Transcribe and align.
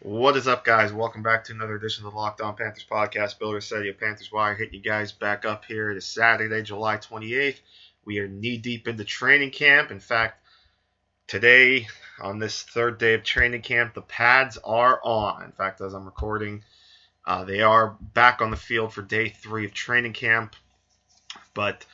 What 0.00 0.36
is 0.36 0.46
up, 0.46 0.64
guys? 0.64 0.92
Welcome 0.92 1.24
back 1.24 1.42
to 1.44 1.52
another 1.52 1.74
edition 1.74 2.06
of 2.06 2.12
the 2.12 2.16
Locked 2.16 2.40
On 2.40 2.54
Panthers 2.54 2.86
podcast. 2.88 3.40
Bill 3.40 3.50
Riccette 3.50 3.90
of 3.90 3.98
Panthers 3.98 4.30
Wire 4.30 4.54
hitting 4.54 4.74
you 4.74 4.80
guys 4.80 5.10
back 5.10 5.44
up 5.44 5.64
here. 5.64 5.90
It 5.90 5.96
is 5.96 6.06
Saturday, 6.06 6.62
July 6.62 6.98
28th. 6.98 7.58
We 8.04 8.20
are 8.20 8.28
knee 8.28 8.58
deep 8.58 8.86
into 8.86 9.02
training 9.02 9.50
camp. 9.50 9.90
In 9.90 9.98
fact, 9.98 10.40
today, 11.26 11.88
on 12.20 12.38
this 12.38 12.62
third 12.62 12.98
day 12.98 13.14
of 13.14 13.24
training 13.24 13.62
camp, 13.62 13.94
the 13.94 14.02
pads 14.02 14.56
are 14.58 15.00
on. 15.02 15.42
In 15.42 15.50
fact, 15.50 15.80
as 15.80 15.94
I'm 15.94 16.04
recording, 16.04 16.62
uh, 17.26 17.42
they 17.42 17.62
are 17.62 17.96
back 18.00 18.40
on 18.40 18.52
the 18.52 18.56
field 18.56 18.92
for 18.92 19.02
day 19.02 19.30
three 19.30 19.64
of 19.64 19.74
training 19.74 20.12
camp. 20.12 20.54
But 21.54 21.84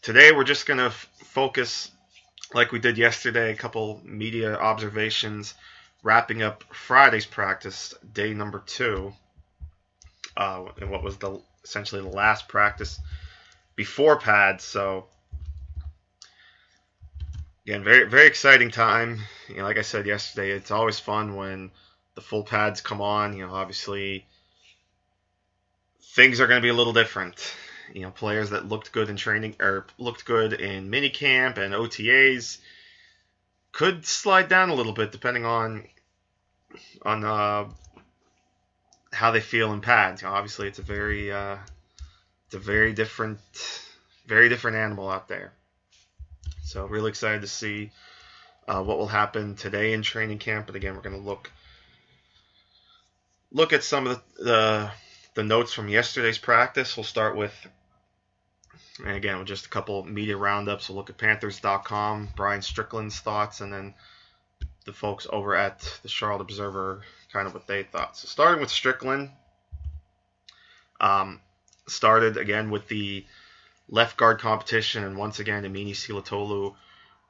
today, 0.00 0.32
we're 0.32 0.44
just 0.44 0.64
going 0.64 0.78
to 0.78 0.86
f- 0.86 1.10
focus, 1.18 1.90
like 2.54 2.72
we 2.72 2.78
did 2.78 2.96
yesterday, 2.96 3.52
a 3.52 3.56
couple 3.56 4.00
media 4.02 4.56
observations 4.56 5.52
wrapping 6.04 6.42
up 6.42 6.62
Friday's 6.72 7.26
practice, 7.26 7.94
day 8.12 8.34
number 8.34 8.62
two, 8.64 9.12
uh, 10.36 10.66
and 10.80 10.90
what 10.90 11.02
was 11.02 11.16
the 11.16 11.40
essentially 11.64 12.02
the 12.02 12.08
last 12.08 12.46
practice 12.46 13.00
before 13.74 14.20
pads. 14.20 14.62
So 14.62 15.06
again, 17.66 17.82
very 17.82 18.08
very 18.08 18.26
exciting 18.26 18.70
time. 18.70 19.18
You 19.48 19.56
know, 19.56 19.64
like 19.64 19.78
I 19.78 19.82
said 19.82 20.06
yesterday, 20.06 20.50
it's 20.50 20.70
always 20.70 21.00
fun 21.00 21.34
when 21.34 21.72
the 22.14 22.20
full 22.20 22.44
pads 22.44 22.80
come 22.80 23.00
on. 23.00 23.36
You 23.36 23.46
know, 23.46 23.54
obviously 23.54 24.26
things 26.14 26.40
are 26.40 26.46
going 26.46 26.60
to 26.60 26.64
be 26.64 26.68
a 26.68 26.74
little 26.74 26.92
different. 26.92 27.36
You 27.92 28.02
know, 28.02 28.10
players 28.10 28.50
that 28.50 28.68
looked 28.68 28.92
good 28.92 29.08
in 29.08 29.16
training 29.16 29.56
or 29.58 29.86
looked 29.98 30.24
good 30.26 30.52
in 30.52 30.90
minicamp 30.90 31.58
and 31.58 31.74
OTAs 31.74 32.58
could 33.72 34.06
slide 34.06 34.48
down 34.48 34.68
a 34.70 34.74
little 34.74 34.92
bit 34.92 35.10
depending 35.10 35.44
on 35.44 35.84
on 37.02 37.24
uh, 37.24 37.68
how 39.12 39.30
they 39.30 39.40
feel 39.40 39.72
in 39.72 39.80
pads. 39.80 40.22
You 40.22 40.28
know, 40.28 40.34
obviously, 40.34 40.68
it's 40.68 40.78
a 40.78 40.82
very 40.82 41.32
uh, 41.32 41.56
it's 42.46 42.54
a 42.54 42.58
very 42.58 42.92
different 42.92 43.40
very 44.26 44.48
different 44.48 44.76
animal 44.76 45.08
out 45.08 45.28
there. 45.28 45.52
So 46.64 46.86
really 46.86 47.10
excited 47.10 47.42
to 47.42 47.46
see 47.46 47.90
uh, 48.66 48.82
what 48.82 48.98
will 48.98 49.06
happen 49.06 49.54
today 49.54 49.92
in 49.92 50.02
training 50.02 50.38
camp. 50.38 50.66
But 50.66 50.76
again, 50.76 50.94
we're 50.94 51.02
going 51.02 51.20
to 51.20 51.22
look 51.22 51.50
look 53.52 53.72
at 53.72 53.84
some 53.84 54.06
of 54.06 54.22
the, 54.36 54.44
the 54.44 54.90
the 55.34 55.42
notes 55.42 55.72
from 55.72 55.88
yesterday's 55.88 56.38
practice. 56.38 56.96
We'll 56.96 57.04
start 57.04 57.36
with 57.36 57.54
and 58.98 59.16
again 59.16 59.38
with 59.38 59.48
just 59.48 59.66
a 59.66 59.70
couple 59.70 60.04
media 60.04 60.36
roundups. 60.36 60.88
We'll 60.88 60.96
look 60.96 61.10
at 61.10 61.18
Panthers.com, 61.18 62.30
Brian 62.36 62.62
Strickland's 62.62 63.18
thoughts, 63.18 63.60
and 63.60 63.72
then 63.72 63.94
the 64.84 64.92
folks 64.92 65.26
over 65.30 65.54
at 65.54 65.80
the 66.02 66.08
Charlotte 66.08 66.42
Observer 66.42 67.02
kind 67.32 67.46
of 67.46 67.54
what 67.54 67.66
they 67.66 67.82
thought. 67.82 68.16
So 68.16 68.28
starting 68.28 68.60
with 68.60 68.70
Strickland, 68.70 69.30
um, 71.00 71.40
started 71.86 72.36
again 72.36 72.70
with 72.70 72.88
the 72.88 73.24
left 73.88 74.16
guard 74.16 74.40
competition, 74.40 75.04
and 75.04 75.16
once 75.16 75.38
again, 75.40 75.64
Amini 75.64 75.92
Silatolu 75.92 76.74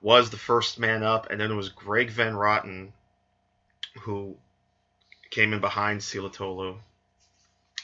was 0.00 0.30
the 0.30 0.36
first 0.36 0.78
man 0.78 1.02
up, 1.02 1.30
and 1.30 1.40
then 1.40 1.50
it 1.50 1.54
was 1.54 1.70
Greg 1.70 2.10
Van 2.10 2.34
Roten 2.34 2.92
who 4.02 4.36
came 5.30 5.52
in 5.52 5.60
behind 5.60 6.00
Silatolu. 6.00 6.76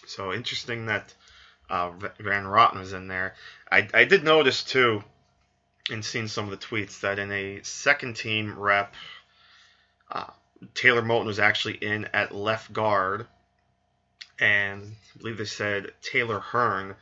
So 0.06 0.32
interesting 0.32 0.86
that 0.86 1.14
uh, 1.68 1.90
Van 2.18 2.44
Roten 2.44 2.80
was 2.80 2.92
in 2.92 3.08
there. 3.08 3.34
I, 3.70 3.88
I 3.94 4.04
did 4.04 4.24
notice 4.24 4.62
too, 4.62 5.02
and 5.90 6.04
seen 6.04 6.28
some 6.28 6.44
of 6.44 6.50
the 6.50 6.66
tweets 6.66 7.00
that 7.00 7.18
in 7.18 7.32
a 7.32 7.62
second 7.62 8.16
team 8.16 8.58
rep, 8.58 8.94
uh, 10.10 10.26
Taylor 10.74 11.02
Moton 11.02 11.26
was 11.26 11.38
actually 11.38 11.74
in 11.74 12.06
at 12.12 12.34
left 12.34 12.72
guard, 12.72 13.26
and 14.38 14.96
I 15.14 15.18
believe 15.18 15.38
they 15.38 15.44
said 15.44 15.92
Taylor 16.02 16.40
Hearn, 16.40 16.96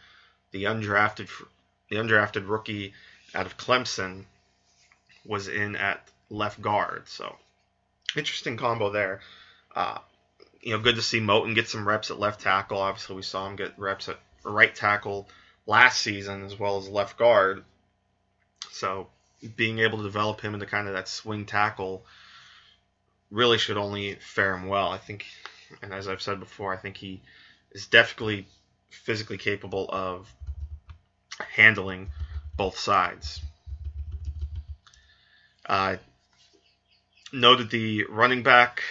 the 0.53 0.65
undrafted 0.65 1.29
the 1.91 1.97
undrafted 1.97 2.49
rookie 2.49 2.93
out 3.35 3.47
of 3.47 3.57
Clemson, 3.57 4.25
was 5.25 5.49
in 5.49 5.77
at 5.77 6.07
left 6.31 6.61
guard. 6.61 7.09
So 7.09 7.37
interesting 8.17 8.57
combo 8.57 8.91
there. 8.91 9.21
Uh, 9.75 9.99
you 10.61 10.73
know, 10.73 10.83
good 10.83 10.97
to 10.97 11.03
see 11.03 11.21
Moton 11.21 11.55
get 11.55 11.69
some 11.69 11.87
reps 11.87 12.11
at 12.11 12.19
left 12.19 12.41
tackle. 12.41 12.79
Obviously, 12.79 13.17
we 13.17 13.23
saw 13.23 13.47
him 13.47 13.57
get 13.57 13.79
reps 13.79 14.09
at 14.09 14.19
right 14.45 14.75
tackle 14.75 15.29
last 15.67 16.01
season 16.01 16.45
as 16.45 16.59
well 16.59 16.79
as 16.79 16.89
left 16.89 17.19
guard. 17.19 17.65
So 18.71 19.09
being 19.57 19.79
able 19.79 19.99
to 19.99 20.05
develop 20.05 20.41
him 20.41 20.55
into 20.55 20.67
kind 20.67 20.89
of 20.89 20.95
that 20.95 21.09
swing 21.09 21.47
tackle 21.47 22.05
really 23.31 23.59
should 23.59 23.77
only 23.77 24.15
fare 24.15 24.55
him 24.55 24.69
well. 24.69 24.89
I 24.89 24.99
think, 24.99 25.27
and 25.83 25.93
as 25.93 26.09
I've 26.09 26.23
said 26.23 26.41
before, 26.41 26.73
I 26.73 26.77
think 26.77 26.97
he 26.97 27.21
is 27.73 27.87
definitely 27.87 28.47
physically 28.91 29.39
capable 29.39 29.87
of 29.91 30.33
handling 31.55 32.11
both 32.57 32.79
sides. 32.79 33.41
Uh, 35.67 35.97
noted 37.33 37.71
the 37.71 38.05
running 38.09 38.43
back 38.43 38.83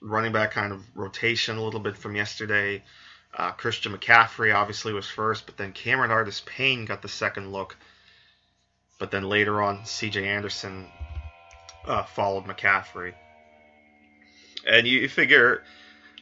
running 0.00 0.32
back 0.32 0.52
kind 0.52 0.72
of 0.72 0.82
rotation 0.96 1.58
a 1.58 1.62
little 1.62 1.80
bit 1.80 1.96
from 1.96 2.16
yesterday. 2.16 2.82
Uh, 3.36 3.52
Christian 3.52 3.96
McCaffrey 3.96 4.54
obviously 4.54 4.92
was 4.92 5.06
first, 5.06 5.46
but 5.46 5.56
then 5.56 5.72
Cameron 5.72 6.10
Artis 6.10 6.42
Payne 6.46 6.84
got 6.84 7.02
the 7.02 7.08
second 7.08 7.52
look. 7.52 7.76
But 8.98 9.10
then 9.10 9.24
later 9.24 9.62
on, 9.62 9.80
CJ 9.80 10.24
Anderson 10.24 10.88
uh, 11.86 12.02
followed 12.02 12.44
McCaffrey. 12.44 13.14
And 14.66 14.86
you, 14.86 15.00
you 15.00 15.08
figure 15.08 15.62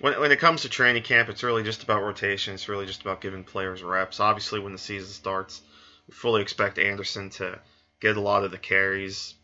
when, 0.00 0.18
when 0.20 0.32
it 0.32 0.38
comes 0.38 0.62
to 0.62 0.68
training 0.68 1.02
camp, 1.02 1.28
it's 1.28 1.42
really 1.42 1.62
just 1.62 1.82
about 1.82 2.02
rotation. 2.02 2.54
It's 2.54 2.68
really 2.68 2.86
just 2.86 3.02
about 3.02 3.20
giving 3.20 3.44
players 3.44 3.82
reps. 3.82 4.20
Obviously, 4.20 4.60
when 4.60 4.72
the 4.72 4.78
season 4.78 5.08
starts, 5.08 5.60
we 6.06 6.14
fully 6.14 6.42
expect 6.42 6.78
Anderson 6.78 7.30
to 7.30 7.58
get 8.00 8.16
a 8.16 8.20
lot 8.20 8.44
of 8.44 8.50
the 8.50 8.58
carries 8.58 9.34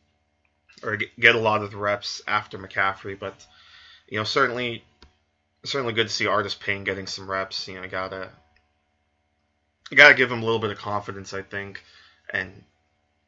or 0.83 0.99
get 1.19 1.35
a 1.35 1.41
lot 1.41 1.63
of 1.63 1.71
the 1.71 1.77
reps 1.77 2.23
after 2.27 2.59
McCaffrey. 2.59 3.19
But 3.19 3.35
you 4.09 4.19
know, 4.19 4.25
certainly, 4.25 4.85
certainly 5.65 5.95
good 5.95 6.09
to 6.09 6.13
see 6.13 6.27
Artis 6.27 6.55
Payne 6.55 6.85
getting 6.85 7.07
some 7.07 7.31
reps. 7.31 7.67
You 7.67 7.81
know, 7.81 7.89
gotta 7.89 8.31
gotta 9.95 10.15
give 10.15 10.31
him 10.31 10.43
a 10.43 10.45
little 10.45 10.61
bit 10.61 10.71
of 10.71 10.79
confidence, 10.79 11.35
I 11.35 11.43
think, 11.43 11.83
and 12.31 12.63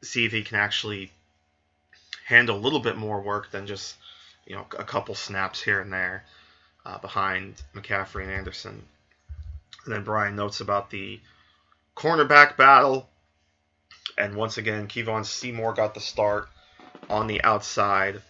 see 0.03 0.25
if 0.27 0.33
he 0.33 0.43
can 0.43 0.59
actually 0.59 1.11
handle 2.27 2.57
a 2.57 2.59
little 2.59 2.81
bit 2.81 2.97
more 2.97 3.21
work 3.23 3.51
than 3.53 3.67
just 3.67 3.97
you 4.47 4.55
know 4.55 4.67
a 4.79 4.85
couple 4.85 5.15
snaps 5.15 5.63
here 5.63 5.81
and 5.81 5.93
there 5.93 6.25
uh, 6.85 6.99
behind 6.99 7.63
McCaffrey 7.75 8.25
and 8.25 8.33
Anderson. 8.33 8.83
And 9.85 9.95
then 9.95 10.05
Brian 10.05 10.35
notes 10.35 10.61
about 10.61 10.91
the 10.91 11.21
cornerback 11.97 12.57
battle, 12.57 13.09
and 14.19 14.35
once 14.35 14.59
again, 14.59 14.89
Kevon 14.89 15.25
Seymour 15.25 15.75
got 15.75 15.95
the 15.95 16.01
start 16.01 16.49
on 17.09 17.29
the 17.29 17.43
outside 17.43 18.21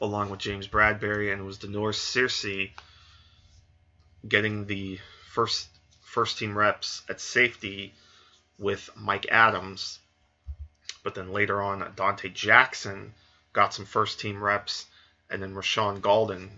along 0.00 0.30
with 0.30 0.40
James 0.40 0.66
Bradberry, 0.66 1.32
and 1.32 1.40
it 1.40 1.44
was 1.44 1.58
Da'Norris 1.58 1.98
Searcy 1.98 2.70
getting 4.26 4.66
the 4.66 4.98
first 5.30 5.68
first 6.02 6.38
team 6.38 6.56
reps 6.56 7.02
at 7.08 7.20
safety 7.20 7.94
with 8.58 8.90
Mike 8.96 9.26
Adams. 9.30 9.99
But 11.02 11.14
then 11.14 11.32
later 11.32 11.62
on, 11.62 11.80
Donte 11.94 12.32
Jackson 12.34 13.14
got 13.52 13.74
some 13.74 13.86
first 13.86 14.20
team 14.20 14.42
reps, 14.42 14.86
and 15.30 15.42
then 15.42 15.54
Rashaan 15.54 16.00
Gaulden 16.00 16.50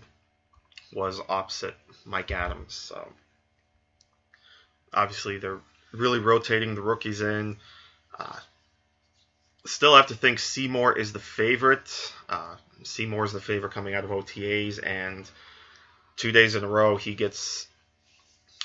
was 0.91 1.19
opposite 1.29 1.75
Mike 2.05 2.31
Adams. 2.31 2.73
So 2.73 3.11
obviously, 4.93 5.37
they're 5.37 5.61
really 5.91 6.19
rotating 6.19 6.75
the 6.75 6.81
rookies 6.81 7.21
in. 7.21 7.57
Uh, 8.17 8.39
still 9.65 9.95
have 9.95 10.07
to 10.07 10.15
think 10.15 10.39
Seymour 10.39 10.97
is 10.97 11.13
the 11.13 11.19
favorite. 11.19 12.13
Uh, 12.29 12.55
Seymour 12.83 13.25
is 13.25 13.33
the 13.33 13.41
favorite 13.41 13.73
coming 13.73 13.93
out 13.95 14.03
of 14.03 14.09
OTAs, 14.09 14.85
and 14.85 15.29
two 16.15 16.31
days 16.31 16.55
in 16.55 16.63
a 16.63 16.67
row 16.67 16.97
he 16.97 17.15
gets 17.15 17.67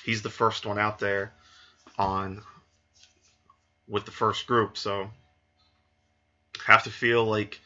he's 0.04 0.22
the 0.22 0.30
first 0.30 0.66
one 0.66 0.78
out 0.78 0.98
there 0.98 1.32
on 1.98 2.42
with 3.88 4.04
the 4.04 4.10
first 4.10 4.46
group. 4.46 4.76
So 4.76 5.10
have 6.68 6.84
to 6.84 6.90
feel 6.90 7.24
like 7.24 7.58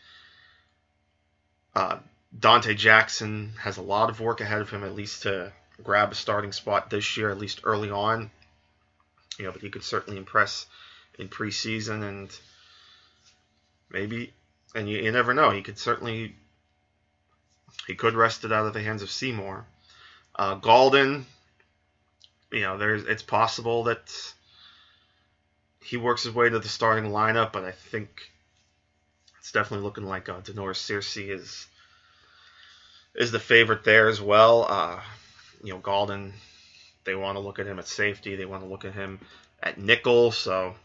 uh, 1.74 1.98
Donte 2.38 2.76
Jackson 2.76 3.52
has 3.58 3.76
a 3.76 3.82
lot 3.82 4.10
of 4.10 4.20
work 4.20 4.40
ahead 4.40 4.60
of 4.60 4.70
him, 4.70 4.84
at 4.84 4.94
least 4.94 5.22
to 5.24 5.52
grab 5.82 6.12
a 6.12 6.14
starting 6.14 6.52
spot 6.52 6.88
this 6.88 7.16
year, 7.16 7.28
at 7.28 7.38
least 7.38 7.62
early 7.64 7.90
on. 7.90 8.30
You 9.38 9.46
know, 9.46 9.52
but 9.52 9.60
he 9.60 9.70
could 9.70 9.82
certainly 9.82 10.18
impress 10.18 10.66
in 11.18 11.28
preseason 11.28 12.04
and 12.08 12.30
maybe, 13.90 14.32
and 14.74 14.88
you, 14.88 14.98
you 14.98 15.10
never 15.10 15.34
know. 15.34 15.50
He 15.50 15.62
could 15.62 15.80
certainly, 15.80 16.36
he 17.88 17.96
could 17.96 18.14
wrest 18.14 18.44
it 18.44 18.52
out 18.52 18.66
of 18.66 18.72
the 18.72 18.82
hands 18.82 19.02
of 19.02 19.10
Seymour. 19.10 19.66
Uh, 20.36 20.56
Gaulden, 20.60 21.24
you 22.52 22.60
know, 22.60 22.78
there's 22.78 23.04
it's 23.04 23.22
possible 23.22 23.84
that 23.84 24.12
he 25.82 25.96
works 25.96 26.22
his 26.22 26.34
way 26.34 26.48
to 26.48 26.60
the 26.60 26.68
starting 26.68 27.10
lineup, 27.10 27.52
but 27.52 27.64
I 27.64 27.72
think 27.72 28.30
it's 29.42 29.50
definitely 29.50 29.82
looking 29.82 30.04
like 30.04 30.28
uh, 30.28 30.40
Da'Norris 30.40 30.78
Searcy 30.78 31.28
is 31.28 31.66
is 33.16 33.32
the 33.32 33.40
favorite 33.40 33.82
there 33.82 34.06
as 34.08 34.20
well. 34.20 34.64
Uh, 34.68 35.00
you 35.64 35.72
know, 35.72 35.80
Gaulden, 35.80 36.30
they 37.02 37.16
want 37.16 37.34
to 37.34 37.40
look 37.40 37.58
at 37.58 37.66
him 37.66 37.80
at 37.80 37.88
safety. 37.88 38.36
They 38.36 38.44
want 38.44 38.62
to 38.62 38.68
look 38.68 38.84
at 38.84 38.94
him 38.94 39.18
at 39.60 39.78
nickel. 39.78 40.30
So 40.30 40.76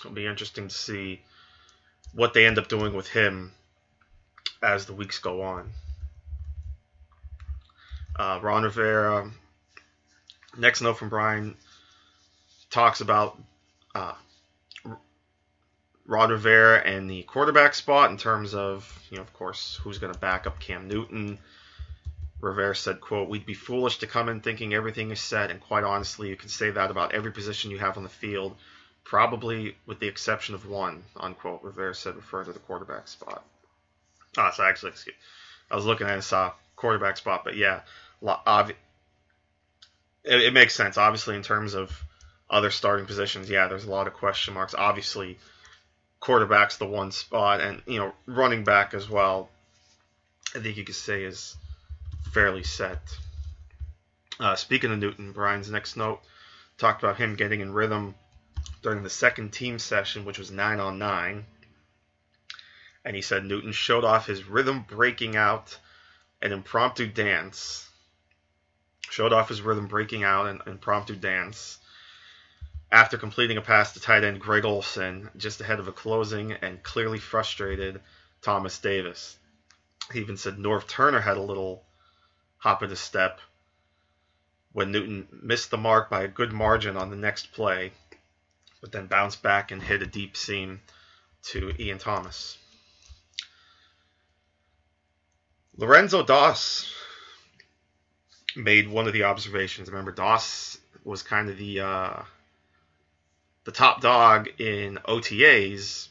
it'll 0.00 0.10
be 0.10 0.26
interesting 0.26 0.68
to 0.68 0.74
see 0.74 1.22
what 2.12 2.34
they 2.34 2.44
end 2.44 2.58
up 2.58 2.68
doing 2.68 2.92
with 2.92 3.08
him 3.08 3.52
as 4.62 4.84
the 4.84 4.92
weeks 4.92 5.18
go 5.18 5.40
on. 5.40 5.70
Uh, 8.16 8.38
Ron 8.42 8.64
Rivera, 8.64 9.30
next 10.58 10.82
note 10.82 10.98
from 10.98 11.08
Brian, 11.08 11.56
talks 12.68 13.00
about 13.00 13.40
uh, 13.94 14.12
Ron 16.06 16.30
Rivera 16.30 16.78
and 16.78 17.10
the 17.10 17.22
quarterback 17.24 17.74
spot 17.74 18.10
in 18.10 18.16
terms 18.16 18.54
of, 18.54 19.06
you 19.10 19.16
know, 19.16 19.22
of 19.22 19.32
course, 19.32 19.78
who's 19.82 19.98
going 19.98 20.12
to 20.12 20.18
back 20.18 20.46
up 20.46 20.60
Cam 20.60 20.88
Newton. 20.88 21.38
Rivera 22.40 22.76
said, 22.76 23.00
quote, 23.00 23.28
We'd 23.28 23.46
be 23.46 23.54
foolish 23.54 23.98
to 23.98 24.06
come 24.06 24.28
in 24.28 24.40
thinking 24.40 24.72
everything 24.72 25.10
is 25.10 25.20
set, 25.20 25.50
and 25.50 25.60
quite 25.60 25.84
honestly, 25.84 26.28
you 26.28 26.36
can 26.36 26.48
say 26.48 26.70
that 26.70 26.90
about 26.90 27.12
every 27.12 27.32
position 27.32 27.70
you 27.70 27.78
have 27.78 27.96
on 27.96 28.04
the 28.04 28.08
field, 28.08 28.56
probably 29.02 29.76
with 29.86 29.98
the 29.98 30.06
exception 30.06 30.54
of 30.54 30.68
one, 30.68 31.02
unquote, 31.16 31.62
Rivera 31.62 31.94
said, 31.94 32.14
referring 32.14 32.46
to 32.46 32.52
the 32.52 32.58
quarterback 32.60 33.08
spot. 33.08 33.44
Oh, 34.38 34.50
so 34.54 34.64
actually, 34.64 34.90
excuse, 34.90 35.16
I 35.70 35.76
was 35.76 35.86
looking 35.86 36.06
at 36.06 36.22
saw 36.22 36.52
quarterback 36.76 37.16
spot, 37.16 37.42
but 37.42 37.56
yeah, 37.56 37.80
it, 38.22 38.76
it 40.24 40.52
makes 40.52 40.74
sense. 40.74 40.98
Obviously, 40.98 41.34
in 41.34 41.42
terms 41.42 41.74
of 41.74 42.04
other 42.48 42.70
starting 42.70 43.06
positions, 43.06 43.50
yeah, 43.50 43.66
there's 43.66 43.86
a 43.86 43.90
lot 43.90 44.06
of 44.06 44.12
question 44.12 44.54
marks. 44.54 44.74
Obviously, 44.74 45.38
quarterback's 46.20 46.76
the 46.76 46.86
one 46.86 47.12
spot, 47.12 47.60
and 47.60 47.82
you 47.86 47.98
know, 47.98 48.12
running 48.26 48.64
back 48.64 48.94
as 48.94 49.08
well. 49.08 49.48
I 50.54 50.60
think 50.60 50.76
you 50.76 50.84
could 50.84 50.94
say 50.94 51.24
is 51.24 51.56
fairly 52.32 52.62
set. 52.62 53.00
Uh, 54.38 54.54
speaking 54.56 54.92
of 54.92 54.98
Newton, 54.98 55.32
Brian's 55.32 55.70
next 55.70 55.96
note 55.96 56.20
talked 56.78 57.02
about 57.02 57.16
him 57.16 57.36
getting 57.36 57.60
in 57.60 57.72
rhythm 57.72 58.14
during 58.82 59.02
the 59.02 59.10
second 59.10 59.52
team 59.52 59.78
session, 59.78 60.24
which 60.24 60.38
was 60.38 60.50
nine 60.50 60.80
on 60.80 60.98
nine. 60.98 61.44
And 63.04 63.16
he 63.16 63.22
said 63.22 63.44
Newton 63.44 63.72
showed 63.72 64.04
off 64.04 64.26
his 64.26 64.44
rhythm 64.44 64.84
breaking 64.88 65.36
out 65.36 65.78
an 66.42 66.52
impromptu 66.52 67.06
dance. 67.06 67.88
Showed 69.08 69.32
off 69.32 69.48
his 69.48 69.62
rhythm 69.62 69.86
breaking 69.86 70.24
out 70.24 70.46
an 70.46 70.60
impromptu 70.66 71.14
dance 71.16 71.78
after 72.90 73.18
completing 73.18 73.56
a 73.56 73.62
pass 73.62 73.92
to 73.92 74.00
tight 74.00 74.24
end 74.24 74.40
Greg 74.40 74.64
Olsen 74.64 75.30
just 75.36 75.60
ahead 75.60 75.80
of 75.80 75.88
a 75.88 75.92
closing 75.92 76.52
and 76.52 76.82
clearly 76.82 77.18
frustrated 77.18 78.00
Thomas 78.42 78.78
Davis. 78.78 79.36
He 80.12 80.20
even 80.20 80.36
said 80.36 80.56
Norv 80.56 80.86
Turner 80.86 81.20
had 81.20 81.36
a 81.36 81.42
little 81.42 81.84
hop 82.58 82.82
of 82.82 82.90
the 82.90 82.96
step 82.96 83.40
when 84.72 84.92
Newton 84.92 85.26
missed 85.42 85.70
the 85.70 85.78
mark 85.78 86.10
by 86.10 86.22
a 86.22 86.28
good 86.28 86.52
margin 86.52 86.96
on 86.96 87.10
the 87.10 87.16
next 87.16 87.52
play, 87.52 87.92
but 88.80 88.92
then 88.92 89.06
bounced 89.06 89.42
back 89.42 89.70
and 89.70 89.82
hit 89.82 90.02
a 90.02 90.06
deep 90.06 90.36
seam 90.36 90.80
to 91.42 91.72
Ian 91.80 91.98
Thomas. 91.98 92.58
Lorenzo 95.76 96.22
Doss 96.22 96.92
made 98.54 98.88
one 98.88 99.06
of 99.06 99.12
the 99.12 99.24
observations. 99.24 99.88
Remember, 99.90 100.12
Doss 100.12 100.78
was 101.04 101.22
kind 101.22 101.50
of 101.50 101.58
the 101.58 101.80
uh, 101.80 102.22
the 103.66 103.72
top 103.72 104.00
dog 104.00 104.48
in 104.60 104.96
OTAs, 105.08 106.08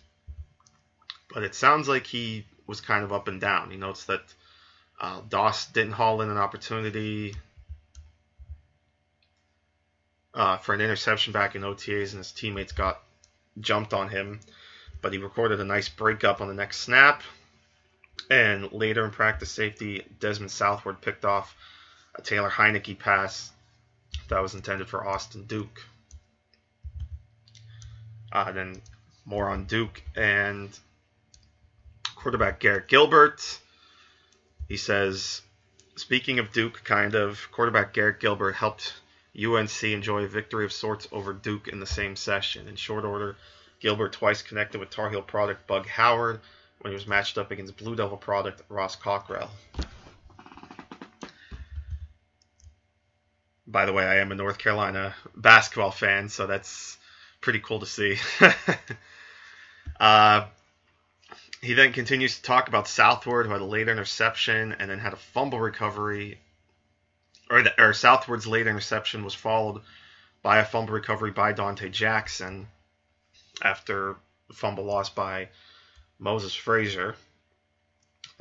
but 1.34 1.42
it 1.42 1.56
sounds 1.56 1.88
like 1.88 2.06
he 2.06 2.46
was 2.68 2.82
kind 2.82 3.04
of 3.04 3.14
up 3.14 3.30
and 3.30 3.40
down. 3.40 3.72
He 3.72 3.78
notes 3.78 4.04
that 4.06 4.22
uh, 5.00 5.22
Doss 5.30 5.68
didn't 5.68 5.94
haul 5.94 6.22
in 6.22 6.30
an 6.30 6.38
opportunity 6.38 7.34
uh, 10.34 10.58
for 10.58 10.76
an 10.76 10.82
interception 10.82 11.32
back 11.32 11.56
in 11.56 11.62
OTAs, 11.62 12.10
and 12.10 12.18
his 12.18 12.34
teammates 12.34 12.74
got 12.74 13.02
jumped 13.62 13.94
on 13.94 14.10
him. 14.10 14.42
But 15.02 15.14
he 15.14 15.20
recorded 15.20 15.62
a 15.62 15.66
nice 15.66 15.88
breakup 15.88 16.42
on 16.42 16.50
the 16.50 16.54
next 16.54 16.82
snap. 16.82 17.24
And 18.30 18.70
later 18.74 19.06
in 19.06 19.12
practice, 19.12 19.50
safety 19.50 20.06
Dezmen 20.20 20.50
Southward 20.50 21.00
picked 21.00 21.24
off 21.24 21.56
a 22.16 22.22
Taylor 22.22 22.50
Heinicke 22.50 23.00
pass 23.00 23.52
that 24.28 24.42
was 24.42 24.56
intended 24.56 24.90
for 24.90 25.08
Austin 25.08 25.46
Duke. 25.46 25.82
Uh, 28.36 28.52
then 28.52 28.82
more 29.24 29.48
on 29.48 29.64
Duke 29.64 30.04
and 30.14 30.78
quarterback 32.18 32.60
Garrett 32.60 32.90
Gilbert. 32.90 33.62
He 34.68 34.76
says, 34.76 35.42
speaking 35.96 36.40
of 36.40 36.52
Duke, 36.52 36.84
kind 36.84 37.16
of, 37.16 37.40
quarterback 37.54 37.94
Garrett 37.94 38.20
Gilbert 38.20 38.52
helped 38.52 38.94
UNC 39.42 39.84
enjoy 39.84 40.24
a 40.24 40.28
victory 40.28 40.66
of 40.66 40.74
sorts 40.74 41.08
over 41.14 41.32
Duke 41.32 41.70
in 41.70 41.80
the 41.80 41.86
same 41.86 42.18
session. 42.18 42.68
In 42.68 42.76
short 42.76 43.06
order, 43.06 43.38
Gilbert 43.80 44.12
twice 44.12 44.42
connected 44.42 44.80
with 44.80 44.90
Tar 44.90 45.10
Heel 45.10 45.22
product 45.22 45.66
Bug 45.66 45.88
Howard 45.88 46.42
when 46.82 46.92
he 46.92 46.96
was 46.96 47.08
matched 47.08 47.38
up 47.38 47.52
against 47.52 47.78
Blue 47.78 47.96
Devil 47.96 48.18
product 48.18 48.64
Ross 48.68 48.98
Cockrell. 48.98 49.50
By 53.66 53.86
the 53.86 53.94
way, 53.94 54.04
I 54.04 54.16
am 54.16 54.34
a 54.34 54.36
North 54.36 54.58
Carolina 54.58 55.16
basketball 55.38 55.92
fan, 55.92 56.28
so 56.28 56.48
that's 56.48 56.98
pretty 57.46 57.60
cool 57.60 57.80
to 57.80 57.86
see. 57.86 58.18
uh, 60.00 60.46
he 61.62 61.76
then 61.76 61.94
continues 61.94 62.38
to 62.38 62.42
talk 62.42 62.68
about 62.68 62.88
Southward, 62.88 63.46
who 63.46 63.52
had 63.52 63.62
a 63.62 63.66
late 63.66 63.88
interception 63.88 64.76
and 64.80 64.90
then 64.90 64.98
had 64.98 65.14
a 65.14 65.18
fumble 65.18 65.60
recovery, 65.60 66.40
or, 67.52 67.62
the, 67.62 67.82
or 67.82 67.94
Southward's 67.94 68.48
late 68.48 68.66
interception 68.66 69.24
was 69.24 69.36
followed 69.36 69.84
by 70.42 70.58
a 70.58 70.66
fumble 70.66 70.96
recovery 70.96 71.30
by 71.30 71.54
Donte 71.54 71.92
Jackson 71.92 72.68
after 73.62 74.16
fumble 74.52 74.84
loss 74.84 75.12
by 75.12 75.50
Moses 76.18 76.56
Frazier. 76.56 77.16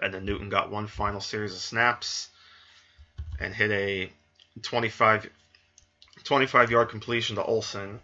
And 0.02 0.14
then 0.14 0.24
Newton 0.24 0.48
got 0.48 0.70
one 0.70 0.86
final 0.86 1.20
series 1.20 1.52
of 1.52 1.60
snaps 1.60 2.30
and 3.38 3.54
hit 3.54 3.70
a 3.70 4.10
25, 4.62 5.28
25 6.24 6.70
yard 6.70 6.88
completion 6.88 7.36
to 7.36 7.44
Olsen 7.44 8.00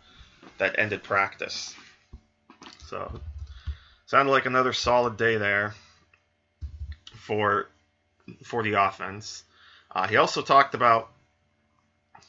that 0.61 0.79
ended 0.79 1.03
practice. 1.03 1.75
So, 2.87 3.21
sounded 4.07 4.31
like 4.31 4.47
another 4.47 4.73
solid 4.73 5.17
day 5.17 5.37
there 5.37 5.75
for 7.15 7.67
for 8.45 8.63
the 8.63 8.75
offense. 8.75 9.43
Uh, 9.91 10.07
he 10.07 10.17
also 10.17 10.43
talked 10.43 10.75
about. 10.75 11.11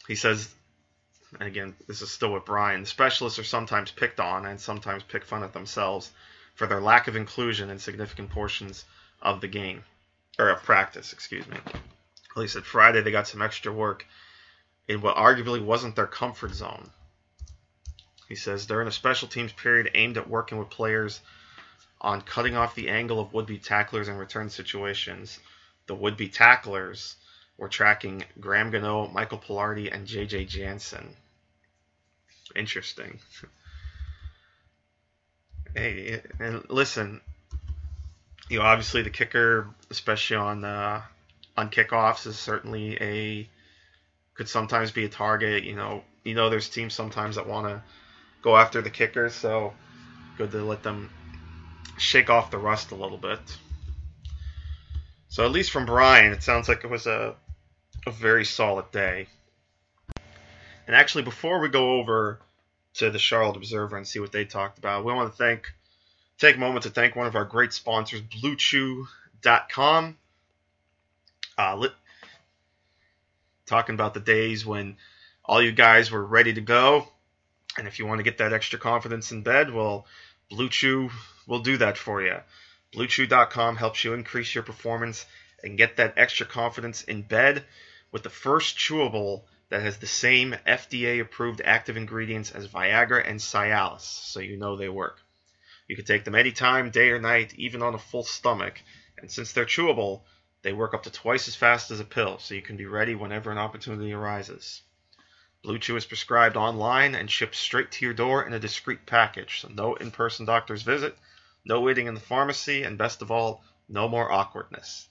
He 0.07 0.15
says, 0.15 0.49
and 1.39 1.47
again, 1.47 1.75
this 1.87 2.01
is 2.01 2.09
still 2.09 2.33
with 2.33 2.45
Brian. 2.45 2.85
Specialists 2.85 3.39
are 3.39 3.43
sometimes 3.43 3.91
picked 3.91 4.19
on 4.19 4.45
and 4.45 4.59
sometimes 4.59 5.03
pick 5.03 5.23
fun 5.23 5.43
at 5.43 5.53
themselves 5.53 6.11
for 6.55 6.67
their 6.67 6.81
lack 6.81 7.07
of 7.07 7.15
inclusion 7.15 7.69
in 7.69 7.79
significant 7.79 8.29
portions 8.29 8.83
of 9.21 9.41
the 9.41 9.47
game 9.47 9.83
or 10.39 10.49
of 10.49 10.63
practice. 10.63 11.13
Excuse 11.13 11.47
me. 11.47 11.57
Well, 12.35 12.43
he 12.43 12.47
said 12.47 12.65
Friday 12.65 13.01
they 13.01 13.11
got 13.11 13.27
some 13.27 13.41
extra 13.41 13.71
work 13.71 14.05
in 14.87 15.01
what 15.01 15.15
arguably 15.15 15.63
wasn't 15.63 15.95
their 15.95 16.07
comfort 16.07 16.53
zone. 16.53 16.89
He 18.31 18.37
says 18.37 18.65
during 18.65 18.87
a 18.87 18.93
special 18.93 19.27
teams 19.27 19.51
period 19.51 19.91
aimed 19.93 20.15
at 20.15 20.29
working 20.29 20.57
with 20.57 20.69
players 20.69 21.19
on 21.99 22.21
cutting 22.21 22.55
off 22.55 22.75
the 22.75 22.87
angle 22.87 23.19
of 23.19 23.33
would 23.33 23.45
be 23.45 23.57
tacklers 23.57 24.07
in 24.07 24.15
return 24.15 24.49
situations, 24.49 25.37
the 25.87 25.95
would 25.95 26.15
be 26.15 26.29
tacklers 26.29 27.17
were 27.57 27.67
tracking 27.67 28.23
Graham 28.39 28.71
Gano, 28.71 29.09
Michael 29.09 29.37
Palardy, 29.37 29.93
and 29.93 30.07
JJ 30.07 30.47
Jansen. 30.47 31.13
Interesting. 32.55 33.19
hey, 35.75 36.21
and 36.39 36.63
listen, 36.69 37.19
you 38.47 38.59
know, 38.59 38.63
obviously 38.63 39.01
the 39.01 39.09
kicker, 39.09 39.67
especially 39.89 40.37
on 40.37 40.63
uh, 40.63 41.01
on 41.57 41.69
kickoffs, 41.69 42.25
is 42.27 42.39
certainly 42.39 42.97
a 43.01 43.49
could 44.35 44.47
sometimes 44.47 44.91
be 44.91 45.03
a 45.03 45.09
target. 45.09 45.65
You 45.65 45.75
know, 45.75 46.05
you 46.23 46.33
know, 46.33 46.49
there's 46.49 46.69
teams 46.69 46.93
sometimes 46.93 47.35
that 47.35 47.45
want 47.45 47.67
to 47.67 47.83
go 48.41 48.57
after 48.57 48.81
the 48.81 48.89
kickers, 48.89 49.33
so 49.33 49.73
good 50.37 50.51
to 50.51 50.63
let 50.63 50.83
them 50.83 51.09
shake 51.97 52.29
off 52.29 52.51
the 52.51 52.57
rust 52.57 52.91
a 52.91 52.95
little 52.95 53.17
bit. 53.17 53.39
So 55.29 55.45
at 55.45 55.51
least 55.51 55.71
from 55.71 55.85
Brian, 55.85 56.33
it 56.33 56.43
sounds 56.43 56.67
like 56.67 56.83
it 56.83 56.89
was 56.89 57.07
a 57.07 57.35
a 58.05 58.11
very 58.11 58.45
solid 58.45 58.91
day. 58.91 59.27
And 60.87 60.95
actually, 60.95 61.23
before 61.23 61.59
we 61.59 61.69
go 61.69 61.99
over 61.99 62.39
to 62.95 63.09
the 63.09 63.19
Charlotte 63.19 63.57
Observer 63.57 63.95
and 63.95 64.07
see 64.07 64.19
what 64.19 64.31
they 64.31 64.45
talked 64.45 64.77
about, 64.77 65.05
we 65.05 65.13
want 65.13 65.31
to 65.31 65.37
thank 65.37 65.71
take 66.37 66.55
a 66.55 66.59
moment 66.59 66.83
to 66.83 66.89
thank 66.89 67.15
one 67.15 67.27
of 67.27 67.35
our 67.35 67.45
great 67.45 67.71
sponsors, 67.71 68.21
BlueChew.com. 68.21 70.17
Uh, 71.57 71.87
talking 73.67 73.93
about 73.93 74.13
the 74.13 74.19
days 74.19 74.65
when 74.65 74.97
all 75.45 75.61
you 75.61 75.71
guys 75.71 76.11
were 76.11 76.25
ready 76.25 76.53
to 76.53 76.61
go, 76.61 77.07
and 77.77 77.87
if 77.87 77.99
you 77.99 78.05
want 78.05 78.19
to 78.19 78.23
get 78.23 78.37
that 78.39 78.53
extra 78.53 78.79
confidence 78.79 79.31
in 79.31 79.43
bed, 79.43 79.73
well, 79.73 80.05
Blue 80.49 80.69
Chew 80.69 81.09
will 81.47 81.59
do 81.59 81.77
that 81.77 81.97
for 81.97 82.21
you. 82.21 82.37
BlueChew.com 82.93 83.77
helps 83.77 84.03
you 84.03 84.13
increase 84.13 84.53
your 84.53 84.63
performance 84.63 85.25
and 85.63 85.77
get 85.77 85.95
that 85.97 86.15
extra 86.17 86.45
confidence 86.45 87.03
in 87.03 87.21
bed 87.21 87.63
with 88.11 88.23
the 88.23 88.29
first 88.29 88.77
chewable 88.77 89.43
that 89.69 89.81
has 89.81 89.97
the 89.97 90.07
same 90.07 90.53
FDA 90.67 91.21
approved 91.21 91.61
active 91.63 91.95
ingredients 91.95 92.51
as 92.51 92.67
Viagra 92.67 93.25
and 93.25 93.39
Cialis, 93.39 94.01
so 94.01 94.41
you 94.41 94.57
know 94.57 94.75
they 94.75 94.89
work. 94.89 95.21
You 95.87 95.95
can 95.95 96.03
take 96.05 96.25
them 96.25 96.35
anytime, 96.35 96.89
day 96.89 97.09
or 97.09 97.19
night, 97.19 97.53
even 97.55 97.81
on 97.81 97.95
a 97.95 97.99
full 97.99 98.23
stomach, 98.23 98.81
and 99.17 99.31
since 99.31 99.53
they're 99.53 99.65
chewable, 99.65 100.23
they 100.61 100.73
work 100.73 100.93
up 100.93 101.03
to 101.03 101.11
twice 101.11 101.47
as 101.47 101.55
fast 101.55 101.91
as 101.91 102.01
a 102.01 102.05
pill, 102.05 102.37
so 102.39 102.53
you 102.53 102.61
can 102.61 102.75
be 102.75 102.85
ready 102.85 103.15
whenever 103.15 103.51
an 103.51 103.57
opportunity 103.57 104.11
arises. 104.11 104.81
Blue 105.63 105.77
Chew 105.77 105.95
is 105.95 106.07
prescribed 106.07 106.57
online 106.57 107.13
and 107.13 107.29
shipped 107.29 107.53
straight 107.53 107.91
to 107.91 108.03
your 108.03 108.15
door 108.15 108.43
in 108.43 108.51
a 108.51 108.59
discreet 108.59 109.05
package, 109.05 109.61
so 109.61 109.67
no 109.67 109.93
in 109.93 110.09
person 110.09 110.43
doctor's 110.43 110.81
visit, 110.81 111.15
no 111.63 111.81
waiting 111.81 112.07
in 112.07 112.15
the 112.15 112.19
pharmacy, 112.19 112.81
and 112.81 112.97
best 112.97 113.21
of 113.21 113.29
all, 113.29 113.63
no 113.87 114.07
more 114.09 114.31
awkwardness. 114.31 115.07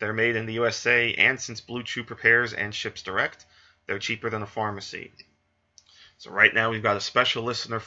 They're 0.00 0.12
made 0.12 0.34
in 0.34 0.46
the 0.46 0.54
USA, 0.54 1.14
and 1.14 1.40
since 1.40 1.60
Blue 1.60 1.84
Chew 1.84 2.02
prepares 2.02 2.52
and 2.52 2.74
ships 2.74 3.02
direct, 3.02 3.46
they're 3.86 4.00
cheaper 4.00 4.28
than 4.28 4.42
a 4.42 4.46
pharmacy. 4.46 5.12
So 6.18 6.32
right 6.32 6.52
now 6.52 6.70
we've 6.70 6.82
got 6.82 6.96
a 6.96 7.00
special 7.00 7.44
listener 7.44 7.80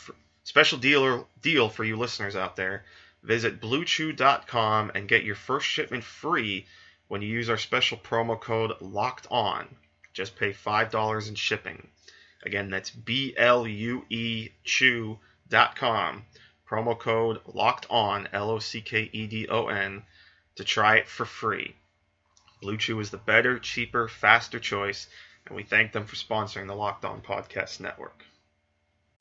special 0.43 0.77
deal 0.77 1.27
deal 1.41 1.67
for 1.67 1.83
you 1.83 1.97
listeners 1.97 2.37
out 2.37 2.55
there. 2.55 2.85
Visit 3.21 3.59
bluechew.com 3.59 4.93
and 4.95 5.09
get 5.09 5.25
your 5.25 5.35
first 5.35 5.67
shipment 5.67 6.05
free 6.05 6.67
when 7.09 7.21
you 7.21 7.27
use 7.27 7.49
our 7.49 7.57
special 7.57 7.97
promo 7.97 8.39
code 8.39 8.79
locked 8.79 9.27
on. 9.29 9.75
Just 10.13 10.37
pay 10.37 10.53
$5 10.53 11.27
in 11.27 11.35
shipping. 11.35 11.89
Again, 12.47 12.69
that's 12.69 12.91
B 12.91 13.33
L 13.35 13.67
U 13.67 14.05
E 14.09 14.51
chew.com. 14.63 16.25
Promo 16.65 16.97
code 16.97 17.41
locked 17.45 17.85
on, 17.89 18.29
L 18.31 18.51
O 18.51 18.59
C 18.59 18.79
K 18.79 19.09
E 19.11 19.27
D 19.27 19.49
O 19.49 19.67
N, 19.67 20.03
to 20.55 20.63
try 20.63 20.95
it 20.95 21.09
for 21.09 21.25
free. 21.25 21.75
Blue 22.61 22.77
Chew 22.77 23.01
is 23.01 23.11
the 23.11 23.17
better, 23.17 23.59
cheaper, 23.59 24.07
faster 24.07 24.61
choice, 24.61 25.09
and 25.45 25.57
we 25.57 25.63
thank 25.63 25.91
them 25.91 26.05
for 26.05 26.15
sponsoring 26.15 26.67
the 26.67 26.73
Locked 26.73 27.03
On 27.03 27.21
Podcast 27.21 27.81
Network. 27.81 28.23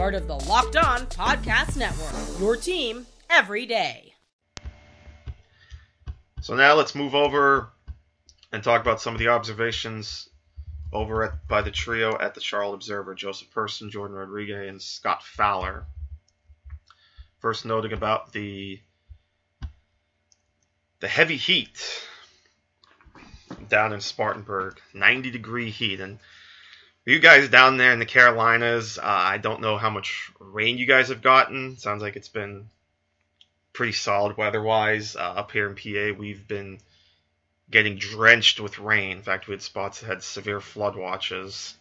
part 0.00 0.14
of 0.14 0.26
the 0.26 0.34
Locked 0.48 0.76
On 0.76 1.00
Podcast 1.08 1.76
Network. 1.76 2.40
Your 2.40 2.56
team 2.56 3.06
every 3.28 3.66
day. 3.66 4.14
So 6.40 6.54
now 6.54 6.72
let's 6.72 6.94
move 6.94 7.14
over 7.14 7.68
and 8.50 8.64
talk 8.64 8.80
about 8.80 9.02
some 9.02 9.12
of 9.12 9.18
the 9.18 9.28
observations 9.28 10.30
over 10.90 11.24
at, 11.24 11.46
by 11.48 11.60
the 11.60 11.70
trio 11.70 12.18
at 12.18 12.34
the 12.34 12.40
Charlotte 12.40 12.76
Observer 12.76 13.14
Joseph 13.14 13.50
Person, 13.50 13.90
Jordan 13.90 14.16
Rodriguez, 14.16 14.70
and 14.70 14.80
Scott 14.80 15.22
Fowler. 15.22 15.84
First, 17.40 17.66
noting 17.66 17.92
about 17.92 18.32
the 18.32 18.80
the 21.00 21.08
heavy 21.08 21.36
heat 21.36 22.06
down 23.68 23.92
in 23.92 24.00
Spartanburg, 24.00 24.80
90 24.94 25.30
degree 25.30 25.68
heat. 25.68 26.00
And 26.00 26.20
you 27.06 27.18
guys 27.18 27.48
down 27.48 27.76
there 27.76 27.92
in 27.92 27.98
the 27.98 28.06
Carolinas, 28.06 28.98
uh, 28.98 29.02
I 29.04 29.38
don't 29.38 29.60
know 29.60 29.76
how 29.76 29.90
much 29.90 30.30
rain 30.38 30.78
you 30.78 30.86
guys 30.86 31.08
have 31.08 31.22
gotten. 31.22 31.76
Sounds 31.76 32.02
like 32.02 32.16
it's 32.16 32.28
been 32.28 32.68
pretty 33.72 33.92
solid 33.92 34.36
weather 34.36 34.62
wise. 34.62 35.16
Uh, 35.16 35.20
up 35.20 35.50
here 35.52 35.68
in 35.68 35.74
PA, 35.74 36.18
we've 36.18 36.46
been 36.46 36.78
getting 37.70 37.96
drenched 37.96 38.60
with 38.60 38.78
rain. 38.78 39.18
In 39.18 39.22
fact, 39.22 39.48
we 39.48 39.52
had 39.52 39.62
spots 39.62 40.00
that 40.00 40.06
had 40.06 40.22
severe 40.22 40.60
flood 40.60 40.96
watches. 40.96 41.74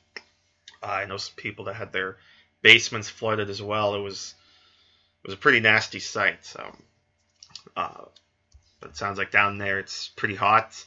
Uh, 0.81 0.87
I 0.87 1.05
know 1.05 1.17
some 1.17 1.35
people 1.35 1.65
that 1.65 1.75
had 1.75 1.91
their 1.91 2.17
basements 2.61 3.09
flooded 3.09 3.49
as 3.49 3.61
well. 3.61 3.95
It 3.95 4.01
was 4.01 4.35
it 5.23 5.27
was 5.27 5.33
a 5.33 5.37
pretty 5.37 5.59
nasty 5.59 5.99
sight. 5.99 6.45
So, 6.45 6.75
uh, 7.75 8.05
but 8.79 8.91
it 8.91 8.97
sounds 8.97 9.17
like 9.17 9.31
down 9.31 9.57
there 9.57 9.79
it's 9.79 10.07
pretty 10.09 10.35
hot. 10.35 10.81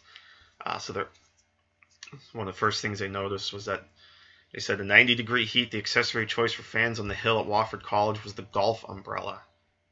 Uh, 0.65 0.79
so 0.79 1.07
one 2.33 2.49
of 2.49 2.55
the 2.55 2.59
first 2.59 2.81
things 2.81 2.99
they 2.99 3.09
noticed 3.09 3.53
was 3.53 3.67
that 3.67 3.85
they 4.53 4.61
said 4.61 4.79
the 4.79 4.85
90 4.85 5.15
degree 5.15 5.47
heat, 5.47 5.71
the 5.71 5.79
accessory 5.79 6.27
choice 6.27 6.53
for 6.53 6.63
fans 6.63 7.01
on 7.01 7.09
the 7.09 7.15
hill 7.15 7.41
at 7.41 7.47
Wofford 7.47 7.83
College 7.83 8.23
was 8.23 8.35
the 8.35 8.43
golf 8.43 8.85
umbrella. 8.87 9.41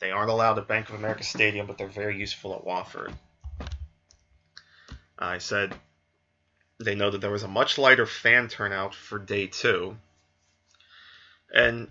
They 0.01 0.11
aren't 0.11 0.31
allowed 0.31 0.59
at 0.59 0.69
Bank 0.69 0.89
of 0.89 0.95
America 0.95 1.25
Stadium, 1.25 1.67
but 1.67 1.79
they're 1.79 1.89
very 1.89 2.19
useful 2.19 2.55
at 2.55 2.65
Wofford. 2.65 3.15
I 5.19 5.39
said 5.39 5.75
they 6.79 6.95
know 6.95 7.11
that 7.11 7.21
there 7.21 7.31
was 7.31 7.43
a 7.43 7.49
much 7.49 7.79
lighter 7.79 8.07
fan 8.07 8.49
turnout 8.49 8.95
for 8.95 9.19
day 9.19 9.47
two. 9.47 9.97
And, 11.53 11.89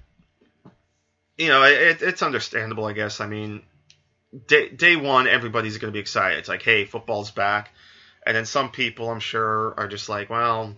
you 1.38 1.48
know, 1.48 1.64
it, 1.64 2.02
it's 2.02 2.24
understandable, 2.24 2.86
I 2.86 2.94
guess. 2.94 3.20
I 3.20 3.28
mean, 3.28 3.62
day, 4.48 4.70
day 4.70 4.96
one, 4.96 5.28
everybody's 5.28 5.78
going 5.78 5.92
to 5.92 5.96
be 5.96 6.00
excited. 6.00 6.40
It's 6.40 6.50
like, 6.50 6.64
hey, 6.64 6.86
football's 6.86 7.30
back. 7.30 7.72
And 8.26 8.36
then 8.36 8.46
some 8.46 8.72
people, 8.72 9.10
I'm 9.10 9.20
sure, 9.20 9.76
are 9.78 9.88
just 9.88 10.10
like, 10.10 10.30
well, 10.30 10.76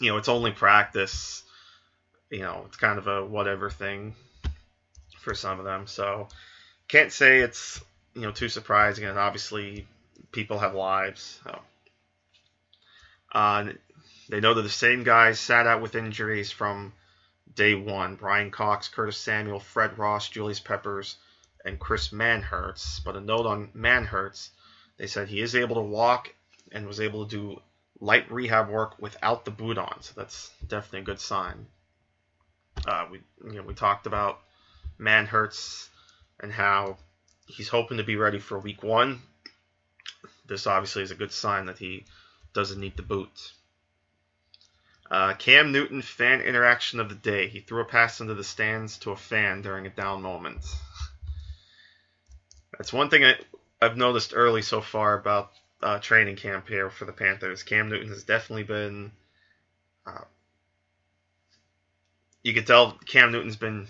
you 0.00 0.10
know, 0.10 0.16
it's 0.16 0.28
only 0.28 0.50
practice. 0.50 1.42
You 2.30 2.40
know, 2.40 2.64
it's 2.66 2.76
kind 2.76 2.98
of 2.98 3.06
a 3.06 3.24
whatever 3.24 3.70
thing 3.70 4.14
for 5.20 5.34
some 5.34 5.58
of 5.58 5.64
them. 5.64 5.86
So 5.86 6.28
can't 6.88 7.12
say 7.12 7.40
it's 7.40 7.82
you 8.14 8.22
know 8.22 8.32
too 8.32 8.48
surprising. 8.48 9.04
And 9.04 9.18
obviously, 9.18 9.86
people 10.32 10.58
have 10.58 10.74
lives. 10.74 11.40
So. 11.44 11.58
Uh, 13.32 13.72
they 14.28 14.40
know 14.40 14.54
that 14.54 14.62
the 14.62 14.68
same 14.68 15.02
guys 15.02 15.40
sat 15.40 15.66
out 15.66 15.82
with 15.82 15.96
injuries 15.96 16.50
from 16.50 16.92
day 17.54 17.74
one: 17.74 18.16
Brian 18.16 18.50
Cox, 18.50 18.88
Curtis 18.88 19.18
Samuel, 19.18 19.60
Fred 19.60 19.98
Ross, 19.98 20.28
Julius 20.28 20.60
Peppers, 20.60 21.16
and 21.64 21.78
Chris 21.78 22.10
Manhertz. 22.10 23.00
But 23.04 23.16
a 23.16 23.20
note 23.20 23.46
on 23.46 23.70
Manhertz, 23.74 24.50
they 24.96 25.06
said 25.06 25.28
he 25.28 25.40
is 25.40 25.54
able 25.54 25.76
to 25.76 25.82
walk 25.82 26.32
and 26.72 26.86
was 26.86 27.00
able 27.00 27.26
to 27.26 27.36
do 27.36 27.62
light 28.00 28.30
rehab 28.30 28.68
work 28.68 29.00
without 29.00 29.44
the 29.44 29.50
boot 29.50 29.78
on. 29.78 29.96
So 30.00 30.12
that's 30.16 30.50
definitely 30.66 31.00
a 31.00 31.04
good 31.04 31.20
sign. 31.20 31.66
Uh, 32.86 33.06
we 33.10 33.20
you 33.44 33.56
know 33.56 33.62
we 33.62 33.74
talked 33.74 34.06
about 34.06 34.40
Manhertz 34.98 35.88
and 36.40 36.52
how 36.52 36.96
he's 37.46 37.68
hoping 37.68 37.98
to 37.98 38.04
be 38.04 38.16
ready 38.16 38.38
for 38.38 38.58
week 38.58 38.82
one. 38.82 39.20
This 40.46 40.66
obviously 40.66 41.02
is 41.02 41.10
a 41.10 41.16
good 41.16 41.32
sign 41.32 41.66
that 41.66 41.78
he 41.78 42.04
doesn't 42.52 42.80
need 42.80 42.96
the 42.96 43.02
boot. 43.02 43.52
Uh, 45.10 45.34
Cam 45.34 45.70
Newton 45.70 46.02
fan 46.02 46.40
interaction 46.40 46.98
of 46.98 47.08
the 47.08 47.14
day. 47.14 47.48
He 47.48 47.60
threw 47.60 47.82
a 47.82 47.84
pass 47.84 48.20
into 48.20 48.34
the 48.34 48.44
stands 48.44 48.98
to 48.98 49.10
a 49.12 49.16
fan 49.16 49.62
during 49.62 49.86
a 49.86 49.90
down 49.90 50.22
moment. 50.22 50.64
That's 52.76 52.92
one 52.92 53.10
thing 53.10 53.24
I, 53.24 53.34
I've 53.80 53.96
noticed 53.96 54.32
early 54.34 54.62
so 54.62 54.80
far 54.80 55.16
about 55.16 55.50
uh, 55.84 55.98
training 55.98 56.36
camp 56.36 56.66
here 56.66 56.88
for 56.88 57.04
the 57.04 57.12
Panthers. 57.12 57.62
Cam 57.62 57.90
Newton 57.90 58.08
has 58.08 58.24
definitely 58.24 58.62
been. 58.62 59.12
Uh, 60.06 60.24
you 62.42 62.54
can 62.54 62.64
tell 62.64 62.98
Cam 63.06 63.30
Newton's 63.30 63.56
been 63.56 63.86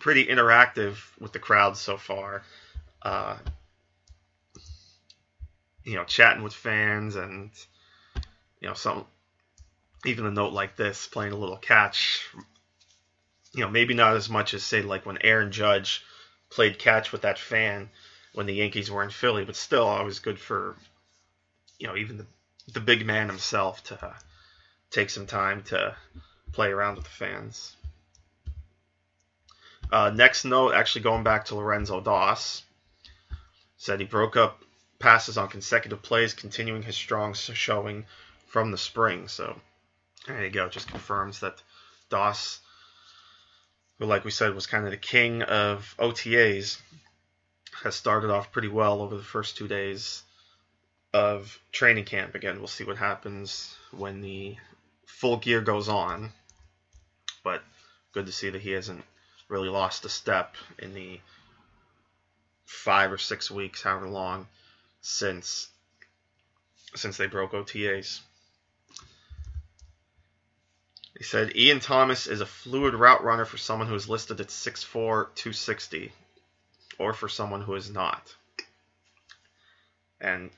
pretty 0.00 0.26
interactive 0.26 0.96
with 1.20 1.32
the 1.32 1.38
crowd 1.38 1.76
so 1.76 1.98
far. 1.98 2.42
Uh, 3.02 3.36
you 5.84 5.94
know, 5.94 6.04
chatting 6.04 6.42
with 6.42 6.54
fans 6.54 7.14
and 7.14 7.50
you 8.60 8.68
know 8.68 8.74
some 8.74 9.04
even 10.06 10.24
a 10.24 10.30
note 10.30 10.52
like 10.52 10.76
this, 10.76 11.06
playing 11.06 11.32
a 11.32 11.36
little 11.36 11.58
catch. 11.58 12.26
You 13.52 13.62
know, 13.62 13.70
maybe 13.70 13.92
not 13.92 14.16
as 14.16 14.30
much 14.30 14.54
as 14.54 14.62
say 14.62 14.80
like 14.80 15.04
when 15.04 15.18
Aaron 15.20 15.52
Judge 15.52 16.02
played 16.48 16.78
catch 16.78 17.12
with 17.12 17.22
that 17.22 17.38
fan 17.38 17.90
when 18.36 18.44
the 18.44 18.54
Yankees 18.54 18.90
were 18.90 19.02
in 19.02 19.08
Philly, 19.08 19.46
but 19.46 19.56
still 19.56 19.86
always 19.86 20.18
good 20.18 20.38
for 20.38 20.76
you 21.78 21.86
know 21.86 21.96
even 21.96 22.18
the 22.18 22.26
the 22.72 22.80
big 22.80 23.06
man 23.06 23.28
himself 23.28 23.82
to 23.84 24.14
take 24.90 25.08
some 25.08 25.26
time 25.26 25.62
to 25.62 25.96
play 26.52 26.68
around 26.68 26.96
with 26.96 27.04
the 27.04 27.10
fans. 27.10 27.74
Uh, 29.90 30.10
next 30.14 30.44
note, 30.44 30.74
actually 30.74 31.02
going 31.02 31.22
back 31.22 31.46
to 31.46 31.54
Lorenzo 31.54 32.00
Doss, 32.00 32.62
said 33.78 34.00
he 34.00 34.06
broke 34.06 34.36
up 34.36 34.62
passes 34.98 35.38
on 35.38 35.48
consecutive 35.48 36.02
plays, 36.02 36.34
continuing 36.34 36.82
his 36.82 36.96
strong 36.96 37.32
showing 37.32 38.04
from 38.48 38.70
the 38.70 38.78
spring. 38.78 39.28
So 39.28 39.58
there 40.26 40.44
you 40.44 40.50
go, 40.50 40.68
just 40.68 40.88
confirms 40.88 41.40
that 41.40 41.62
Doss, 42.10 42.60
who, 43.98 44.06
like 44.06 44.24
we 44.24 44.30
said, 44.30 44.54
was 44.54 44.66
kind 44.66 44.84
of 44.84 44.90
the 44.90 44.96
king 44.96 45.42
of 45.42 45.94
OTAs, 45.98 46.78
has 47.82 47.94
started 47.94 48.30
off 48.30 48.52
pretty 48.52 48.68
well 48.68 49.02
over 49.02 49.16
the 49.16 49.22
first 49.22 49.56
two 49.56 49.68
days 49.68 50.22
of 51.12 51.58
training 51.72 52.04
camp. 52.04 52.34
Again, 52.34 52.58
we'll 52.58 52.66
see 52.66 52.84
what 52.84 52.96
happens 52.96 53.74
when 53.90 54.20
the 54.20 54.56
full 55.06 55.36
gear 55.36 55.60
goes 55.60 55.88
on. 55.88 56.32
But 57.42 57.62
good 58.12 58.26
to 58.26 58.32
see 58.32 58.50
that 58.50 58.62
he 58.62 58.72
hasn't 58.72 59.04
really 59.48 59.68
lost 59.68 60.04
a 60.04 60.08
step 60.08 60.56
in 60.78 60.94
the 60.94 61.20
five 62.64 63.12
or 63.12 63.18
six 63.18 63.50
weeks, 63.50 63.82
however 63.82 64.08
long, 64.08 64.48
since 65.00 65.68
since 66.94 67.16
they 67.16 67.26
broke 67.26 67.52
OTAs. 67.52 68.20
He 71.16 71.24
said 71.24 71.56
Ian 71.56 71.80
Thomas 71.80 72.26
is 72.26 72.40
a 72.40 72.46
fluid 72.46 72.94
route 72.94 73.24
runner 73.24 73.44
for 73.44 73.56
someone 73.56 73.88
who 73.88 73.94
is 73.94 74.08
listed 74.08 74.40
at 74.40 74.48
6'4", 74.48 75.34
260, 75.34 76.12
or 76.98 77.12
for 77.12 77.28
someone 77.28 77.62
who 77.62 77.74
is 77.74 77.90
not. 77.90 78.34
And 80.20 80.50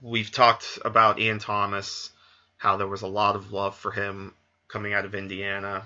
we've 0.00 0.30
talked 0.30 0.78
about 0.84 1.18
Ian 1.18 1.38
Thomas, 1.38 2.10
how 2.56 2.76
there 2.76 2.86
was 2.86 3.02
a 3.02 3.08
lot 3.08 3.36
of 3.36 3.52
love 3.52 3.76
for 3.76 3.90
him 3.90 4.34
coming 4.68 4.94
out 4.94 5.04
of 5.04 5.14
Indiana. 5.14 5.82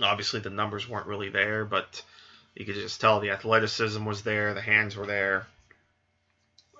Obviously, 0.00 0.40
the 0.40 0.50
numbers 0.50 0.88
weren't 0.88 1.06
really 1.06 1.28
there, 1.28 1.64
but 1.64 2.02
you 2.54 2.64
could 2.64 2.74
just 2.74 3.00
tell 3.00 3.20
the 3.20 3.30
athleticism 3.30 4.04
was 4.04 4.22
there, 4.22 4.54
the 4.54 4.60
hands 4.60 4.96
were 4.96 5.06
there. 5.06 5.46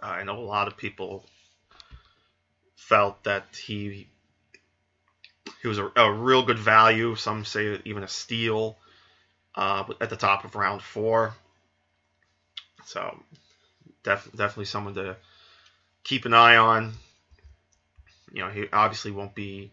Uh, 0.03 0.07
I 0.07 0.23
know 0.25 0.39
a 0.39 0.41
lot 0.41 0.69
of 0.69 0.77
people 0.77 1.25
felt 2.77 3.23
that 3.25 3.45
he 3.63 4.09
he 5.63 5.69
was 5.69 5.79
a, 5.79 5.91
a 5.97 6.13
real 6.13 6.43
good 6.43 6.59
value. 6.59 7.15
Some 7.15 7.45
say 7.45 7.79
even 7.85 8.03
a 8.03 8.09
steal 8.09 8.79
uh, 9.55 9.85
at 10.01 10.11
the 10.11 10.17
top 10.17 10.45
of 10.45 10.55
round 10.55 10.83
four. 10.83 11.35
So 12.85 13.23
def- 14.03 14.31
definitely 14.33 14.65
someone 14.67 14.95
to 14.95 15.17
keep 16.05 16.25
an 16.25 16.35
eye 16.35 16.57
on. 16.57 16.93
You 18.33 18.43
know, 18.43 18.51
he 18.51 18.67
obviously 18.73 19.11
won't 19.11 19.35
be 19.35 19.71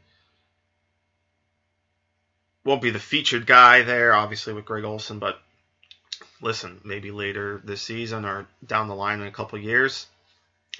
won't 2.63 2.81
be 2.81 2.89
the 2.89 2.99
featured 2.99 3.45
guy 3.45 3.83
there, 3.83 4.13
obviously 4.13 4.51
with 4.51 4.65
Greg 4.65 4.83
Olsen, 4.83 5.19
but 5.19 5.39
listen, 6.41 6.81
maybe 6.83 7.11
later 7.11 7.61
this 7.63 7.81
season 7.81 8.25
or 8.25 8.45
down 8.65 8.87
the 8.87 8.95
line 8.95 9.21
in 9.21 9.27
a 9.27 9.31
couple 9.31 9.57
years, 9.57 10.05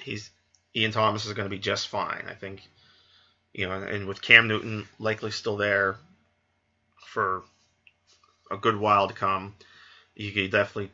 he's 0.02 0.30
Ian 0.76 0.92
Thomas 0.92 1.24
is 1.24 1.32
going 1.32 1.46
to 1.46 1.50
be 1.50 1.58
just 1.58 1.88
fine. 1.88 2.26
I 2.28 2.34
think, 2.34 2.60
you 3.54 3.66
know, 3.66 3.72
and 3.72 4.06
with 4.06 4.20
Cam 4.20 4.48
Newton 4.48 4.86
likely 4.98 5.30
still 5.30 5.56
there 5.56 5.96
for 7.06 7.42
a 8.50 8.56
good 8.56 8.76
while 8.76 9.08
to 9.08 9.14
come, 9.14 9.54
you 10.14 10.30
could 10.32 10.50
definitely 10.50 10.90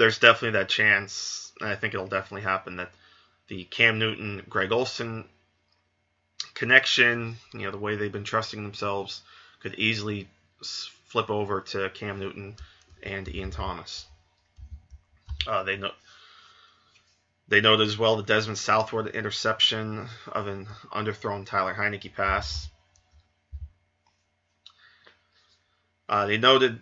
there's 0.00 0.18
definitely 0.18 0.58
that 0.58 0.70
chance, 0.70 1.52
I 1.60 1.74
think 1.74 1.92
it'll 1.92 2.06
definitely 2.06 2.40
happen 2.40 2.76
that 2.76 2.90
the 3.48 3.64
Cam 3.64 3.98
Newton 3.98 4.42
Greg 4.48 4.72
Olsen 4.72 5.28
connection, 6.54 7.36
you 7.52 7.60
know, 7.60 7.70
the 7.70 7.76
way 7.76 7.96
they've 7.96 8.10
been 8.10 8.24
trusting 8.24 8.62
themselves, 8.62 9.20
could 9.60 9.74
easily 9.74 10.26
flip 10.62 11.28
over 11.28 11.60
to 11.60 11.90
Cam 11.90 12.18
Newton 12.18 12.56
and 13.02 13.28
Ian 13.28 13.50
Thomas. 13.50 14.06
Uh, 15.46 15.64
they 15.64 15.76
know 15.76 15.92
they 17.48 17.60
noted 17.60 17.86
as 17.86 17.98
well 17.98 18.16
the 18.16 18.22
Dezmen 18.22 18.56
Southward 18.56 19.08
interception 19.08 20.08
of 20.32 20.46
an 20.46 20.66
underthrown 20.92 21.44
Tyler 21.44 21.74
Heinicke 21.74 22.14
pass. 22.14 22.70
Uh, 26.08 26.26
they 26.26 26.38
noted 26.38 26.80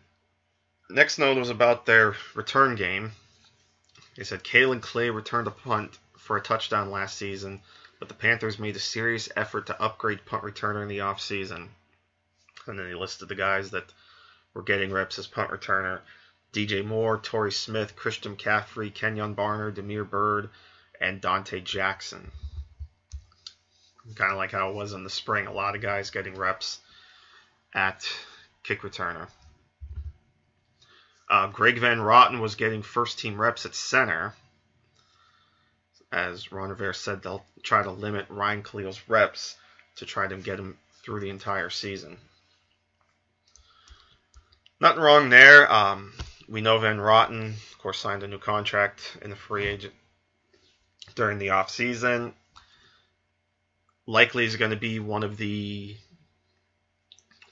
next 0.91 1.19
note 1.19 1.37
was 1.37 1.51
about 1.51 1.87
their 1.87 2.17
return 2.35 2.75
game. 2.75 3.13
They 4.17 4.25
said 4.25 4.43
Kaelin 4.43 4.81
Clay 4.81 5.11
returned 5.11 5.47
a 5.47 5.53
punt 5.53 5.99
for 6.17 6.37
a 6.37 6.43
touchdown 6.43 6.91
last 6.91 7.17
season, 7.17 7.61
but 7.99 8.09
the 8.09 8.15
Panthers 8.15 8.59
made 8.59 8.77
a 8.77 8.81
serious 8.81 9.29
effort 9.37 9.67
to 9.67 9.83
upgrade 9.83 10.25
punt 10.25 10.45
returner 10.45 10.83
in 10.83 10.89
the 10.89 10.99
offseason. 10.99 11.69
And 12.67 12.79
then 12.79 12.89
they 12.89 12.95
listed 12.95 13.29
the 13.29 13.35
guys 13.35 13.71
that 13.71 13.93
were 14.55 14.63
getting 14.63 14.93
reps 14.93 15.19
as 15.19 15.27
punt 15.27 15.51
returner. 15.51 16.01
DJ 16.53 16.85
Moore, 16.85 17.19
Torrey 17.19 17.53
Smith, 17.53 17.95
Christian 17.95 18.37
McCaffrey, 18.37 18.93
Kenyon 18.93 19.35
Barner, 19.35 19.73
Damiere 19.73 20.05
Byrd, 20.05 20.51
and 21.01 21.21
Donte 21.21 21.63
Jackson. 21.63 22.33
Kind 24.15 24.33
of 24.33 24.39
like 24.39 24.53
how 24.53 24.71
it 24.71 24.75
was 24.75 24.95
in 24.95 25.05
the 25.05 25.11
spring. 25.11 25.47
A 25.47 25.53
lot 25.53 25.77
of 25.77 25.83
guys 25.83 26.11
getting 26.11 26.35
reps 26.35 26.81
at 27.75 28.09
kick 28.63 28.81
returner. 28.81 29.29
Uh, 31.31 31.47
Greg 31.49 31.79
Van 31.79 31.99
Roten 31.99 32.41
was 32.41 32.55
getting 32.55 32.83
first 32.83 33.19
team 33.19 33.41
reps 33.41 33.67
at 33.67 33.75
center. 33.75 34.35
As 36.11 36.51
Ron 36.51 36.71
Rivera 36.71 36.95
said, 36.95 37.23
they'll 37.23 37.45
try 37.63 37.83
to 37.83 37.91
limit 37.91 38.27
Ryan 38.31 38.63
Kalil's 38.63 39.01
reps 39.09 39.57
to 39.97 40.07
try 40.07 40.27
to 40.27 40.37
get 40.37 40.59
him 40.59 40.79
through 41.03 41.21
the 41.21 41.29
entire 41.29 41.69
season. 41.69 42.17
Nothing 44.81 45.03
wrong 45.03 45.29
there. 45.29 45.71
Um, 45.71 46.15
we 46.49 46.63
know 46.63 46.79
Van 46.79 46.97
Roten, 46.97 47.55
of 47.55 47.79
course, 47.79 47.99
signed 47.99 48.23
a 48.23 48.29
new 48.29 48.39
contract 48.39 49.19
in 49.21 49.29
the 49.29 49.37
free 49.37 49.67
agent 49.67 49.93
during 51.15 51.39
the 51.39 51.49
offseason. 51.49 52.33
Likely 54.07 54.47
is 54.47 54.57
going 54.57 54.71
to 54.71 54.77
be 54.77 54.99
one 54.99 55.25
of 55.25 55.37
the 55.37 55.95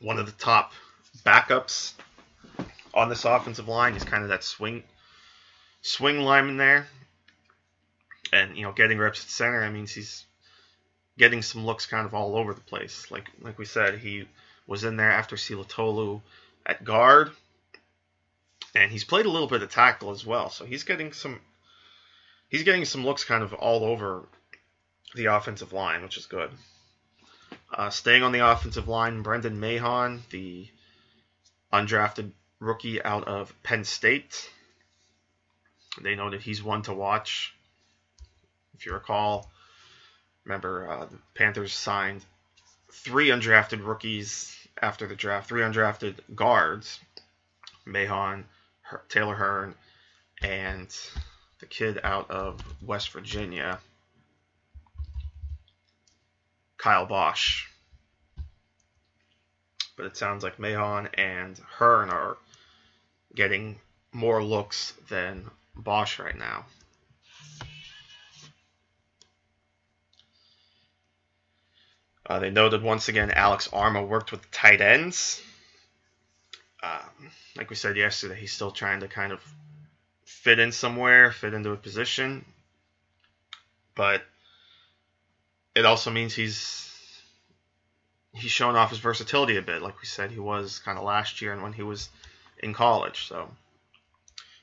one 0.01 0.19
of 0.19 0.27
the 0.27 0.33
top 0.33 0.73
backups 1.25 1.93
on 2.97 3.11
this 3.11 3.27
offensive 3.27 3.69
line. 3.69 3.93
He's 3.93 4.05
kind 4.05 4.23
of 4.23 4.31
that 4.31 4.43
swing 4.43 4.83
swing 5.83 6.21
lineman 6.21 6.57
there. 6.57 6.89
And 8.33 8.57
you 8.57 8.65
know, 8.65 8.73
getting 8.73 8.99
reps 8.99 9.23
at 9.23 9.31
center, 9.31 9.63
I 9.63 9.71
mean, 9.71 9.87
he's 9.87 10.25
getting 11.17 11.43
some 11.43 11.65
looks 11.65 11.87
kind 11.87 12.07
of 12.07 12.15
all 12.15 12.37
over 12.37 12.55
the 12.55 12.61
place. 12.61 13.11
Like 13.11 13.29
like 13.41 13.59
we 13.59 13.67
said, 13.67 13.99
he 13.99 14.25
was 14.67 14.83
in 14.83 14.97
there 14.97 15.13
after 15.13 15.37
Silatolu 15.37 16.23
at 16.65 16.83
guard, 16.83 17.31
and 18.75 18.91
he's 18.91 19.05
played 19.05 19.27
a 19.27 19.31
little 19.31 19.47
bit 19.47 19.63
of 19.63 19.71
tackle 19.71 20.11
as 20.11 20.27
well. 20.27 20.51
So 20.51 20.65
he's 20.65 20.83
getting 20.83 21.13
some 21.13 21.39
he's 22.49 22.65
getting 22.65 22.85
some 22.85 23.05
looks 23.05 23.25
kind 23.25 23.45
of 23.45 23.53
all 23.55 23.85
over 23.85 24.27
the 25.15 25.27
offensive 25.27 25.73
line, 25.73 26.03
which 26.03 26.17
is 26.17 26.27
good. 26.27 26.51
Uh, 27.73 27.91
staying 27.91 28.23
on 28.23 28.33
the 28.33 28.51
offensive 28.51 28.89
line, 28.89 29.23
Brendan 29.23 29.61
Mahon, 29.61 30.23
the 30.31 30.69
undrafted 31.73 32.33
rookie 32.61 33.03
out 33.03 33.25
of 33.25 33.55
Penn 33.62 33.85
State. 33.85 34.51
They 36.01 36.14
know 36.14 36.31
that 36.31 36.42
he's 36.42 36.62
one 36.62 36.83
to 36.83 36.92
watch. 36.92 37.55
If 38.75 38.87
you 38.87 38.92
recall, 38.92 39.51
remember 40.45 40.90
uh, 40.90 41.07
the 41.07 41.19
Panthers 41.35 41.73
signed 41.73 42.25
three 42.92 43.29
undrafted 43.29 43.85
rookies 43.85 44.55
after 44.81 45.07
the 45.07 45.14
draft, 45.14 45.49
three 45.49 45.62
undrafted 45.62 46.14
guards, 46.35 47.01
Mahon, 47.87 48.45
Her- 48.83 49.03
Taylor 49.09 49.35
Hearn, 49.35 49.75
and 50.42 50.95
the 51.61 51.66
kid 51.66 52.01
out 52.05 52.31
of 52.31 52.61
West 52.83 53.11
Virginia, 53.11 53.79
Kyle 56.77 57.07
Bosch. 57.07 57.66
But 59.97 60.07
it 60.07 60.16
sounds 60.16 60.42
like 60.42 60.59
Mahon 60.59 61.09
and 61.14 61.59
Hearn 61.59 62.11
are 62.11 62.37
getting 63.37 63.79
more 64.12 64.42
looks 64.42 64.94
than 65.09 65.49
Bosch 65.77 66.18
right 66.18 66.37
now. 66.37 66.64
Uh, 72.29 72.40
they 72.40 72.51
noted 72.51 72.83
once 72.83 73.09
again 73.09 73.31
Alex 73.31 73.68
Armah 73.68 74.09
worked 74.09 74.33
with 74.33 74.51
tight 74.51 74.81
ends. 74.81 75.40
Um, 76.83 77.31
like 77.57 77.70
we 77.70 77.77
said 77.77 77.96
yesterday, 77.96 78.35
he's 78.35 78.53
still 78.53 78.72
trying 78.72 79.01
to 79.01 79.09
kind 79.09 79.33
of 79.33 79.40
fit 80.25 80.59
in 80.59 80.72
somewhere, 80.72 81.31
fit 81.31 81.55
into 81.55 81.70
a 81.70 81.77
position. 81.77 82.44
But 83.94 84.22
it 85.77 85.87
also 85.87 86.11
means 86.11 86.35
he's 86.35 86.83
he's 88.33 88.51
shown 88.51 88.77
off 88.77 88.90
his 88.90 88.99
versatility 88.99 89.57
a 89.57 89.62
bit, 89.62 89.83
like 89.83 90.01
we 90.01 90.07
said 90.07 90.31
he 90.31 90.40
was 90.40 90.79
kind 90.81 90.99
of 90.99 91.05
last 91.05 91.40
year 91.40 91.53
and 91.53 91.62
when 91.62 91.72
he 91.72 91.83
was 91.83 92.09
in 92.59 92.73
college. 92.75 93.27
So 93.27 93.51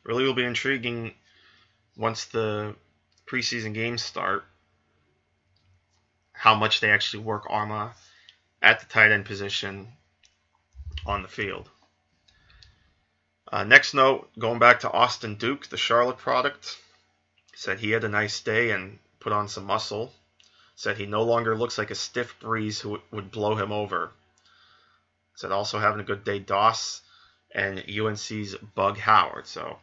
really 0.03 0.23
will 0.23 0.34
be 0.34 0.43
intriguing 0.43 1.13
once 1.95 2.25
the 2.25 2.75
preseason 3.25 3.73
games 3.73 4.01
start 4.01 4.45
how 6.34 6.56
much 6.56 6.79
they 6.79 6.89
actually 6.89 7.23
work 7.23 7.45
Armah 7.45 7.91
at 8.62 8.79
the 8.79 8.86
tight 8.88 9.12
end 9.12 9.25
position 9.25 9.88
on 11.06 11.21
the 11.21 11.27
field. 11.27 11.69
Uh, 13.51 13.63
next 13.63 13.93
note, 13.93 14.29
going 14.39 14.60
back 14.60 14.79
to 14.79 14.91
Austin 14.91 15.36
Duke, 15.36 15.67
the 15.67 15.77
Charlotte 15.77 16.17
product, 16.17 16.77
said 17.56 17.79
he 17.79 17.91
had 17.91 18.03
a 18.03 18.10
nice 18.10 18.41
day 18.41 18.71
and 18.71 18.99
put 19.19 19.32
on 19.32 19.47
some 19.47 19.65
muscle. 19.65 20.12
Said 20.75 20.97
he 20.97 21.06
no 21.06 21.21
longer 21.21 21.56
looks 21.56 21.77
like 21.77 21.91
a 21.91 21.95
stiff 21.95 22.39
breeze 22.39 22.79
who 22.79 22.99
would 23.12 23.32
blow 23.32 23.56
him 23.56 23.71
over. 23.71 24.12
Said 25.36 25.51
also 25.51 25.77
having 25.77 25.99
a 25.99 26.03
good 26.03 26.23
day, 26.23 26.39
Doss 26.39 27.01
and 27.53 27.83
UNC's 27.87 28.55
Bug 28.75 28.97
Howard. 28.97 29.47
So 29.47 29.77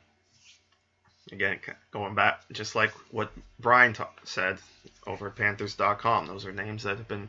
again, 1.33 1.59
going 1.91 2.15
back, 2.15 2.43
just 2.53 2.75
like 2.75 2.91
what 3.11 3.31
Brian 3.59 3.95
said 4.25 4.59
over 5.07 5.29
at 5.29 5.37
Panthers.com, 5.37 6.27
those 6.27 6.47
are 6.47 6.53
names 6.53 6.83
that 6.83 6.99
have 6.99 7.09
been 7.09 7.29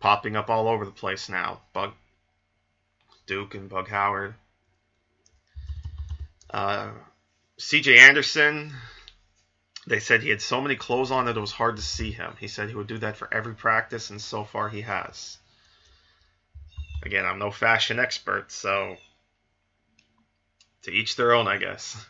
popping 0.00 0.36
up 0.36 0.50
all 0.50 0.68
over 0.68 0.84
the 0.84 0.90
place 0.90 1.28
now. 1.28 1.60
Bug 1.72 1.92
Duke 3.26 3.54
and 3.54 3.68
Bug 3.68 3.88
Howard. 3.88 4.34
Uh, 6.50 6.90
CJ 7.58 7.96
Anderson, 7.98 8.72
they 9.86 10.00
said 10.00 10.22
he 10.22 10.30
had 10.30 10.42
so 10.42 10.60
many 10.60 10.76
clothes 10.76 11.10
on 11.10 11.26
that 11.26 11.36
it 11.36 11.40
was 11.40 11.52
hard 11.52 11.76
to 11.76 11.82
see 11.82 12.10
him. 12.10 12.34
He 12.38 12.48
said 12.48 12.68
he 12.68 12.74
would 12.74 12.86
do 12.86 12.98
that 12.98 13.16
for 13.16 13.32
every 13.32 13.54
practice, 13.54 14.10
and 14.10 14.20
so 14.20 14.44
far 14.44 14.68
he 14.68 14.82
has. 14.82 15.38
Again, 17.02 17.26
I'm 17.26 17.38
no 17.38 17.50
fashion 17.50 17.98
expert, 17.98 18.50
so 18.50 18.96
to 20.84 20.92
each 20.92 21.16
their 21.16 21.32
own, 21.32 21.48
I 21.48 21.58
guess. 21.58 22.04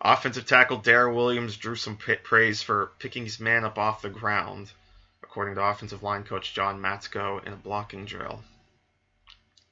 Offensive 0.00 0.46
tackle 0.46 0.80
Daryl 0.80 1.14
Williams 1.14 1.56
drew 1.56 1.76
some 1.76 1.96
praise 1.96 2.62
for 2.62 2.92
picking 2.98 3.24
his 3.24 3.40
man 3.40 3.64
up 3.64 3.78
off 3.78 4.02
the 4.02 4.10
ground, 4.10 4.70
according 5.22 5.54
to 5.54 5.62
offensive 5.62 6.02
line 6.02 6.24
coach 6.24 6.52
John 6.52 6.80
Matsko 6.80 7.44
in 7.46 7.52
a 7.52 7.56
blocking 7.56 8.04
drill. 8.04 8.42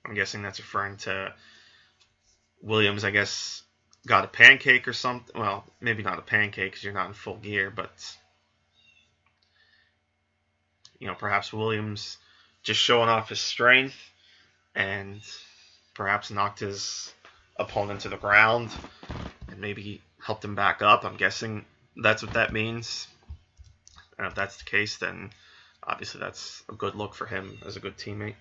I'm 0.04 0.14
guessing 0.14 0.42
that's 0.42 0.58
referring 0.58 0.96
to 0.98 1.34
Williams, 2.62 3.04
I 3.04 3.10
guess, 3.10 3.62
got 4.06 4.24
a 4.24 4.28
pancake 4.28 4.88
or 4.88 4.92
something. 4.92 5.38
Well, 5.38 5.64
maybe 5.80 6.02
not 6.02 6.18
a 6.18 6.22
pancake 6.22 6.72
because 6.72 6.84
you're 6.84 6.94
not 6.94 7.08
in 7.08 7.14
full 7.14 7.36
gear, 7.36 7.70
but 7.70 8.16
you 10.98 11.06
know, 11.06 11.14
perhaps 11.14 11.52
Williams 11.52 12.16
just 12.62 12.80
showing 12.80 13.08
off 13.08 13.28
his 13.28 13.40
strength 13.40 13.96
and 14.74 15.20
perhaps 15.94 16.30
knocked 16.30 16.60
his 16.60 17.12
opponent 17.56 18.00
to 18.00 18.08
the 18.08 18.16
ground 18.16 18.70
and 19.50 19.60
maybe 19.60 20.00
help 20.22 20.40
them 20.40 20.54
back 20.54 20.82
up. 20.82 21.04
I'm 21.04 21.16
guessing 21.16 21.64
that's 21.96 22.22
what 22.22 22.34
that 22.34 22.52
means. 22.52 23.08
And 24.18 24.26
if 24.26 24.34
that's 24.34 24.56
the 24.56 24.64
case, 24.64 24.96
then 24.98 25.30
obviously 25.82 26.20
that's 26.20 26.62
a 26.68 26.74
good 26.74 26.94
look 26.94 27.14
for 27.14 27.26
him 27.26 27.58
as 27.66 27.76
a 27.76 27.80
good 27.80 27.96
teammate. 27.96 28.36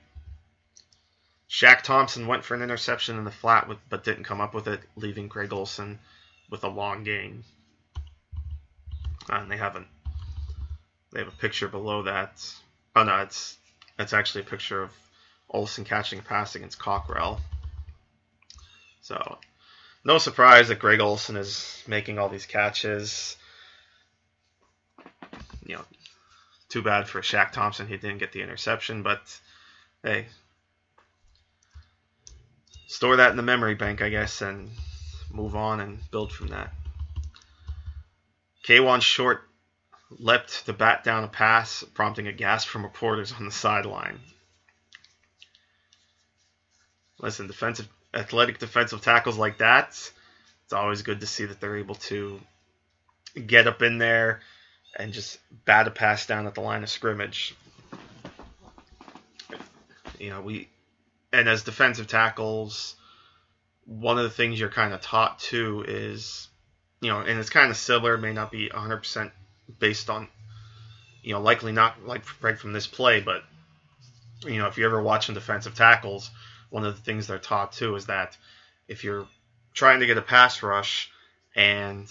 Shaq 1.50 1.82
Thompson 1.82 2.28
went 2.28 2.46
for 2.46 2.56
an 2.56 2.62
interception 2.62 3.18
in 3.18 3.26
the 3.26 3.32
flat, 3.32 3.68
with, 3.68 3.78
but 3.90 4.06
didn't 4.06 4.24
come 4.24 4.40
up 4.40 4.54
with 4.54 4.68
it, 4.68 4.80
leaving 4.96 5.28
Greg 5.28 5.52
Olsen 5.52 6.00
with 6.50 6.64
a 6.64 6.70
long 6.70 7.04
gain. 7.04 7.44
And 9.30 9.52
they 9.52 9.58
haven't. 9.58 9.88
They 11.12 11.20
have 11.20 11.28
a 11.28 11.38
picture 11.38 11.68
below 11.68 12.04
that. 12.04 12.42
Oh 12.96 13.04
no, 13.04 13.18
it's 13.18 13.58
it's 14.00 14.14
actually 14.14 14.42
a 14.42 14.46
picture 14.46 14.82
of 14.82 14.92
Olsen 15.50 15.84
catching 15.84 16.20
a 16.20 16.22
pass 16.22 16.56
against 16.56 16.80
Cockrell. 16.80 17.42
So, 19.02 19.38
no 20.04 20.18
surprise 20.18 20.68
that 20.68 20.80
Greg 20.80 21.00
Olsen 21.00 21.36
is 21.36 21.84
making 21.88 22.20
all 22.20 22.30
these 22.30 22.46
catches. 22.46 23.36
You 25.66 25.76
know, 25.76 25.86
too 26.70 26.82
bad 26.82 27.08
for 27.08 27.22
Shaq 27.22 27.52
Thompson 27.52 27.88
he 27.88 27.98
didn't 27.98 28.20
get 28.20 28.32
the 28.32 28.42
interception, 28.42 29.04
but 29.04 29.22
hey, 30.04 30.28
store 32.88 33.18
that 33.18 33.32
in 33.32 33.38
the 33.38 33.44
memory 33.44 33.76
bank, 33.76 34.02
I 34.02 34.10
guess, 34.10 34.42
and 34.42 34.70
move 35.32 35.56
on 35.56 35.80
and 35.80 36.00
build 36.12 36.32
from 36.32 36.48
that. 36.48 36.74
Kawann 38.66 39.02
Short 39.02 39.42
leapt 40.20 40.66
to 40.66 40.74
bat 40.74 41.04
down 41.04 41.24
a 41.24 41.28
pass, 41.28 41.84
prompting 41.94 42.28
a 42.28 42.34
gasp 42.34 42.68
from 42.68 42.84
reporters 42.84 43.32
on 43.32 43.46
the 43.46 43.52
sideline. 43.52 44.20
Listen, 47.20 47.48
defensive, 47.48 47.88
athletic 48.14 48.60
defensive 48.60 49.02
tackles 49.02 49.38
like 49.38 49.60
that, 49.60 49.90
it's 50.64 50.74
always 50.74 51.02
good 51.02 51.20
to 51.22 51.28
see 51.28 51.46
that 51.46 51.60
they're 51.60 51.78
able 51.78 51.96
to 51.96 52.40
get 53.46 53.68
up 53.68 53.82
in 53.82 53.98
there 53.98 54.42
and 54.98 55.14
just 55.14 55.40
bat 55.66 55.88
a 55.88 55.92
pass 55.92 56.26
down 56.26 56.48
at 56.48 56.56
the 56.56 56.62
line 56.62 56.84
of 56.84 56.90
scrimmage. 56.90 57.56
You 60.20 60.30
know, 60.30 60.42
we 60.42 60.70
and 61.34 61.48
as 61.48 61.64
defensive 61.64 62.08
tackles, 62.08 62.96
one 63.86 64.18
of 64.18 64.24
the 64.24 64.30
things 64.30 64.60
you're 64.60 64.70
kind 64.70 64.94
of 64.94 65.02
taught 65.02 65.40
to 65.40 65.84
is, 65.88 66.48
you 67.00 67.10
know, 67.10 67.20
and 67.20 67.40
it's 67.40 67.50
kind 67.50 67.72
of 67.72 67.78
similar, 67.78 68.18
may 68.18 68.34
not 68.34 68.52
be 68.52 68.70
100% 68.70 69.32
based 69.80 70.10
on, 70.10 70.28
you 71.24 71.34
know, 71.34 71.42
likely 71.42 71.72
not 71.72 72.06
like 72.06 72.24
right 72.44 72.58
from 72.58 72.74
this 72.74 72.88
play, 72.88 73.22
but, 73.22 73.44
you 74.46 74.58
know, 74.58 74.68
if 74.68 74.78
you're 74.78 74.90
ever 74.90 75.02
watching 75.02 75.36
defensive 75.36 75.76
tackles, 75.76 76.30
one 76.72 76.84
of 76.84 76.96
the 76.96 77.02
things 77.02 77.28
they're 77.28 77.38
taught 77.38 77.74
too 77.74 77.96
is 77.96 78.08
that 78.08 78.36
if 78.88 79.04
you're 79.04 79.28
trying 79.74 80.00
to 80.00 80.06
get 80.08 80.18
a 80.18 80.22
pass 80.22 80.64
rush 80.64 81.12
and 81.56 82.10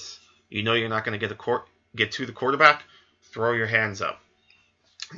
you 0.48 0.62
know 0.62 0.74
you're 0.74 0.88
not 0.88 1.04
going 1.04 1.18
to 1.18 1.26
get 1.26 1.32
a 1.32 1.36
court, 1.36 1.66
get 1.96 2.12
to 2.12 2.26
the 2.26 2.32
quarterback, 2.32 2.84
throw 3.32 3.52
your 3.52 3.66
hands 3.66 4.00
up, 4.00 4.20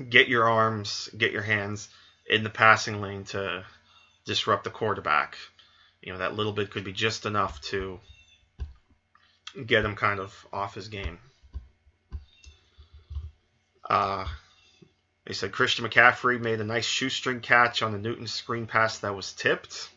get 0.09 0.29
your 0.29 0.49
arms, 0.49 1.11
get 1.17 1.33
your 1.33 1.43
hands 1.43 1.89
in 2.27 2.43
the 2.43 2.51
passing 2.51 3.01
lane 3.01 3.25
to 3.25 3.65
disrupt 4.25 4.65
the 4.65 4.71
quarterback. 4.71 5.37
You 6.01 6.13
know, 6.13 6.19
that 6.19 6.35
little 6.35 6.53
bit 6.53 6.71
could 6.71 6.85
be 6.85 6.93
just 6.93 7.27
enough 7.27 7.61
to 7.63 8.01
get 9.67 9.85
him 9.85 9.95
kind 9.95 10.21
of 10.21 10.47
off 10.53 10.75
his 10.75 10.89
game. 10.89 11.19
Uh, 13.89 14.27
they 15.33 15.37
said 15.37 15.53
Christian 15.53 15.87
McCaffrey 15.87 16.39
made 16.39 16.61
a 16.61 16.65
nice 16.65 16.85
shoestring 16.85 17.41
catch 17.41 17.81
on 17.81 17.93
the 17.93 17.99
Newton 17.99 18.27
screen 18.27 18.67
pass 18.67 18.99
that 18.99 19.17
was 19.17 19.33
tipped. 19.33 19.89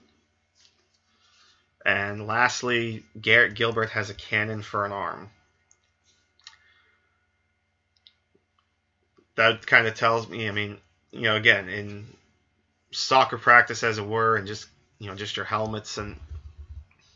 And 1.85 2.25
lastly, 2.25 3.03
Garrett 3.19 3.53
Gilbert 3.53 3.89
has 3.89 4.09
a 4.09 4.13
cannon 4.13 4.61
for 4.61 4.85
an 4.85 4.93
arm. 4.93 5.29
That 9.35 9.67
kind 9.67 9.87
of 9.87 9.95
tells 9.95 10.29
me, 10.29 10.47
I 10.47 10.51
mean, 10.53 10.77
you 11.11 11.23
know, 11.23 11.35
again, 11.35 11.67
in 11.67 12.07
soccer 12.91 13.37
practice 13.37 13.83
as 13.83 13.97
it 13.97 14.07
were, 14.07 14.37
and 14.37 14.47
just 14.47 14.69
you 14.99 15.09
know 15.09 15.15
just 15.15 15.35
your 15.35 15.45
helmets 15.45 15.97
and 15.97 16.17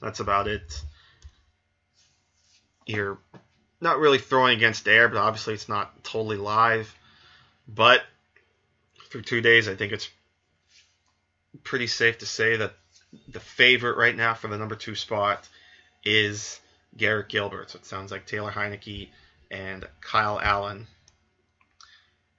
that's 0.01 0.19
about 0.19 0.49
it. 0.49 0.84
You're 2.86 3.17
not 3.79 3.99
really 3.99 4.19
throwing 4.19 4.58
against 4.58 4.89
air, 4.89 5.08
but 5.08 5.19
obviously 5.19 5.53
it's 5.53 5.69
not 5.69 6.03
totally 6.03 6.36
live. 6.36 6.93
But 7.75 8.01
through 9.10 9.21
two 9.21 9.41
days, 9.41 9.67
I 9.67 9.75
think 9.75 9.93
it's 9.93 10.10
pretty 11.63 11.86
safe 11.88 12.17
to 12.19 12.25
say 12.25 12.58
that 12.58 12.73
the 13.27 13.39
favorite 13.39 13.97
right 13.97 14.15
now 14.15 14.34
for 14.34 14.47
the 14.47 14.58
number 14.58 14.75
two 14.75 14.95
spot 14.95 15.47
is 16.03 16.60
Garrett 16.97 17.29
Gilbert. 17.29 17.71
So 17.71 17.77
it 17.77 17.86
sounds 17.86 18.12
like 18.12 18.25
Taylor 18.25 18.51
Heinicke 18.51 19.10
and 19.51 19.88
Kyle 20.01 20.39
Allen 20.39 20.88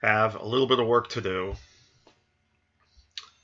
have 0.01 0.35
a 0.35 0.45
little 0.45 0.67
bit 0.67 0.79
of 0.79 0.87
work 0.87 1.09
to 1.09 1.21
do 1.21 1.55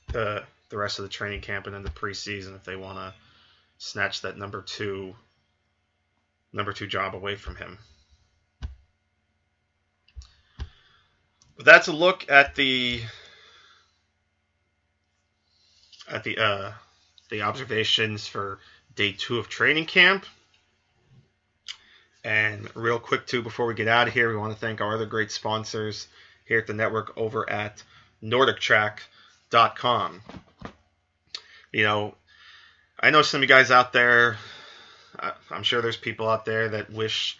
the 0.08 0.44
the 0.70 0.76
rest 0.76 0.98
of 0.98 1.04
the 1.04 1.08
training 1.08 1.40
camp 1.40 1.64
and 1.66 1.74
then 1.74 1.82
the 1.82 1.90
preseason 1.90 2.54
if 2.54 2.64
they 2.64 2.76
want 2.76 2.98
to 2.98 3.14
snatch 3.78 4.20
that 4.22 4.36
number 4.36 4.60
two 4.60 5.14
number 6.52 6.72
two 6.72 6.86
job 6.86 7.14
away 7.14 7.36
from 7.36 7.56
him. 7.56 7.78
That's 11.64 11.88
a 11.88 11.92
look 11.92 12.30
at 12.30 12.54
the 12.54 13.02
at 16.10 16.24
the 16.24 16.38
uh, 16.38 16.72
the 17.30 17.42
observations 17.42 18.26
for 18.26 18.58
day 18.94 19.12
two 19.12 19.38
of 19.38 19.48
training 19.48 19.86
camp. 19.86 20.24
And 22.24 22.68
real 22.74 22.98
quick 22.98 23.26
too, 23.26 23.42
before 23.42 23.66
we 23.66 23.74
get 23.74 23.88
out 23.88 24.08
of 24.08 24.14
here, 24.14 24.30
we 24.30 24.36
want 24.36 24.52
to 24.52 24.58
thank 24.58 24.80
our 24.80 24.94
other 24.94 25.06
great 25.06 25.30
sponsors 25.30 26.08
here 26.44 26.58
at 26.58 26.66
the 26.66 26.74
network 26.74 27.16
over 27.16 27.48
at 27.48 27.82
NordicTrack.com. 28.22 30.20
You 31.72 31.84
know, 31.84 32.14
I 32.98 33.10
know 33.10 33.22
some 33.22 33.38
of 33.38 33.42
you 33.42 33.48
guys 33.48 33.70
out 33.70 33.92
there, 33.92 34.36
I'm 35.50 35.62
sure 35.62 35.80
there's 35.80 35.96
people 35.96 36.28
out 36.28 36.44
there 36.44 36.70
that 36.70 36.90
wish 36.90 37.38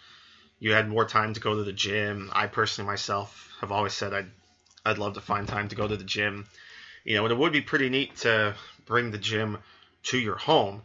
you 0.59 0.73
had 0.73 0.89
more 0.89 1.05
time 1.05 1.33
to 1.33 1.39
go 1.39 1.55
to 1.55 1.63
the 1.63 1.73
gym. 1.73 2.29
I 2.33 2.47
personally 2.47 2.87
myself 2.87 3.49
have 3.61 3.71
always 3.71 3.93
said 3.93 4.13
I'd 4.13 4.31
I'd 4.85 4.97
love 4.97 5.13
to 5.15 5.21
find 5.21 5.47
time 5.47 5.69
to 5.69 5.75
go 5.75 5.87
to 5.87 5.97
the 5.97 6.03
gym. 6.03 6.47
You 7.03 7.15
know, 7.15 7.25
and 7.25 7.31
it 7.31 7.37
would 7.37 7.51
be 7.51 7.61
pretty 7.61 7.89
neat 7.89 8.17
to 8.17 8.55
bring 8.85 9.11
the 9.11 9.17
gym 9.17 9.57
to 10.03 10.17
your 10.17 10.35
home. 10.35 10.83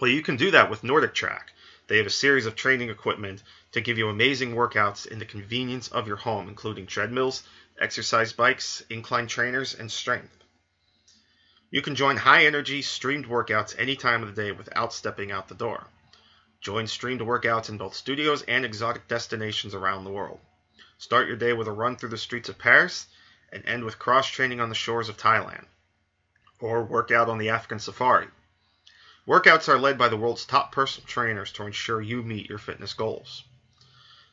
Well, 0.00 0.10
you 0.10 0.22
can 0.22 0.36
do 0.36 0.50
that 0.52 0.70
with 0.70 0.84
Nordic 0.84 1.14
Track. 1.14 1.52
They 1.86 1.98
have 1.98 2.06
a 2.06 2.10
series 2.10 2.46
of 2.46 2.56
training 2.56 2.88
equipment 2.88 3.42
to 3.72 3.80
give 3.80 3.98
you 3.98 4.08
amazing 4.08 4.54
workouts 4.54 5.06
in 5.06 5.18
the 5.18 5.26
convenience 5.26 5.88
of 5.88 6.06
your 6.06 6.16
home, 6.16 6.48
including 6.48 6.86
treadmills, 6.86 7.42
exercise 7.78 8.32
bikes, 8.32 8.82
incline 8.88 9.26
trainers, 9.26 9.74
and 9.74 9.90
strength. 9.92 10.34
You 11.70 11.82
can 11.82 11.94
join 11.94 12.16
high 12.16 12.46
energy 12.46 12.80
streamed 12.82 13.26
workouts 13.26 13.74
any 13.76 13.96
time 13.96 14.22
of 14.22 14.34
the 14.34 14.42
day 14.42 14.52
without 14.52 14.92
stepping 14.92 15.30
out 15.30 15.48
the 15.48 15.54
door. 15.54 15.86
Join 16.64 16.86
streamed 16.86 17.20
workouts 17.20 17.68
in 17.68 17.76
both 17.76 17.92
studios 17.92 18.40
and 18.40 18.64
exotic 18.64 19.06
destinations 19.06 19.74
around 19.74 20.04
the 20.04 20.10
world. 20.10 20.40
Start 20.96 21.28
your 21.28 21.36
day 21.36 21.52
with 21.52 21.68
a 21.68 21.72
run 21.72 21.94
through 21.94 22.08
the 22.08 22.16
streets 22.16 22.48
of 22.48 22.56
Paris 22.56 23.06
and 23.52 23.62
end 23.66 23.84
with 23.84 23.98
cross 23.98 24.26
training 24.26 24.62
on 24.62 24.70
the 24.70 24.74
shores 24.74 25.10
of 25.10 25.18
Thailand. 25.18 25.66
Or 26.60 26.82
work 26.82 27.10
out 27.10 27.28
on 27.28 27.36
the 27.36 27.50
African 27.50 27.80
safari. 27.80 28.28
Workouts 29.28 29.68
are 29.68 29.78
led 29.78 29.98
by 29.98 30.08
the 30.08 30.16
world's 30.16 30.46
top 30.46 30.72
personal 30.72 31.06
trainers 31.06 31.52
to 31.52 31.66
ensure 31.66 32.00
you 32.00 32.22
meet 32.22 32.48
your 32.48 32.56
fitness 32.56 32.94
goals. 32.94 33.44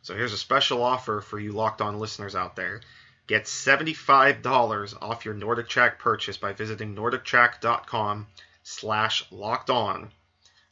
So 0.02 0.16
here's 0.16 0.32
a 0.32 0.38
special 0.38 0.82
offer 0.82 1.20
for 1.20 1.38
you 1.38 1.52
locked 1.52 1.82
on 1.82 2.00
listeners 2.00 2.34
out 2.34 2.56
there. 2.56 2.80
Get 3.28 3.44
$75 3.44 4.98
off 5.02 5.26
your 5.26 5.34
Nordic 5.34 5.68
Track 5.68 6.00
purchase 6.00 6.38
by 6.38 6.54
visiting 6.54 6.96
nordictrack.com 6.96 8.28
slash 8.64 9.30
locked 9.32 9.70
on 9.70 10.14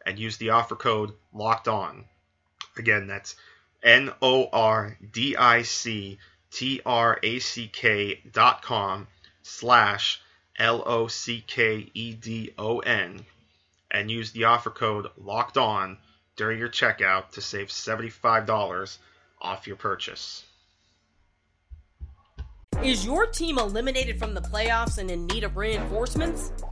and 0.06 0.20
use 0.20 0.38
the 0.38 0.52
offer 0.52 0.76
code 0.76 1.14
locked 1.34 1.68
on. 1.68 2.06
Again, 2.78 3.08
that's 3.08 3.36
N 3.84 4.12
O 4.22 4.48
R 4.52 4.98
D 5.12 5.36
I 5.36 5.62
C 5.64 6.18
T 6.52 6.82
R 6.86 7.20
A 7.22 7.40
C 7.40 7.68
K 7.68 8.22
dot 8.32 8.62
com 8.62 9.08
slash 9.42 10.22
L 10.58 10.84
O 10.86 11.08
C 11.08 11.44
K 11.46 11.90
E 11.94 12.14
D 12.14 12.54
O 12.58 12.80
N 12.80 13.26
and 13.92 14.12
use 14.12 14.32
the 14.32 14.46
offer 14.46 14.70
code 14.70 15.08
locked 15.18 15.58
on 15.58 15.98
during 16.36 16.60
your 16.60 16.70
checkout 16.70 17.32
to 17.32 17.42
save 17.42 17.68
$75 17.68 18.98
off 19.42 19.68
your 19.68 19.76
purchase. 19.76 20.46
Is 22.84 23.06
your 23.06 23.26
team 23.26 23.58
eliminated 23.58 24.20
from 24.20 24.34
the 24.34 24.42
playoffs 24.42 25.00
and 25.00 25.12
in 25.12 25.28
need 25.28 25.44
of 25.44 25.58
reinforcements? 25.58 26.54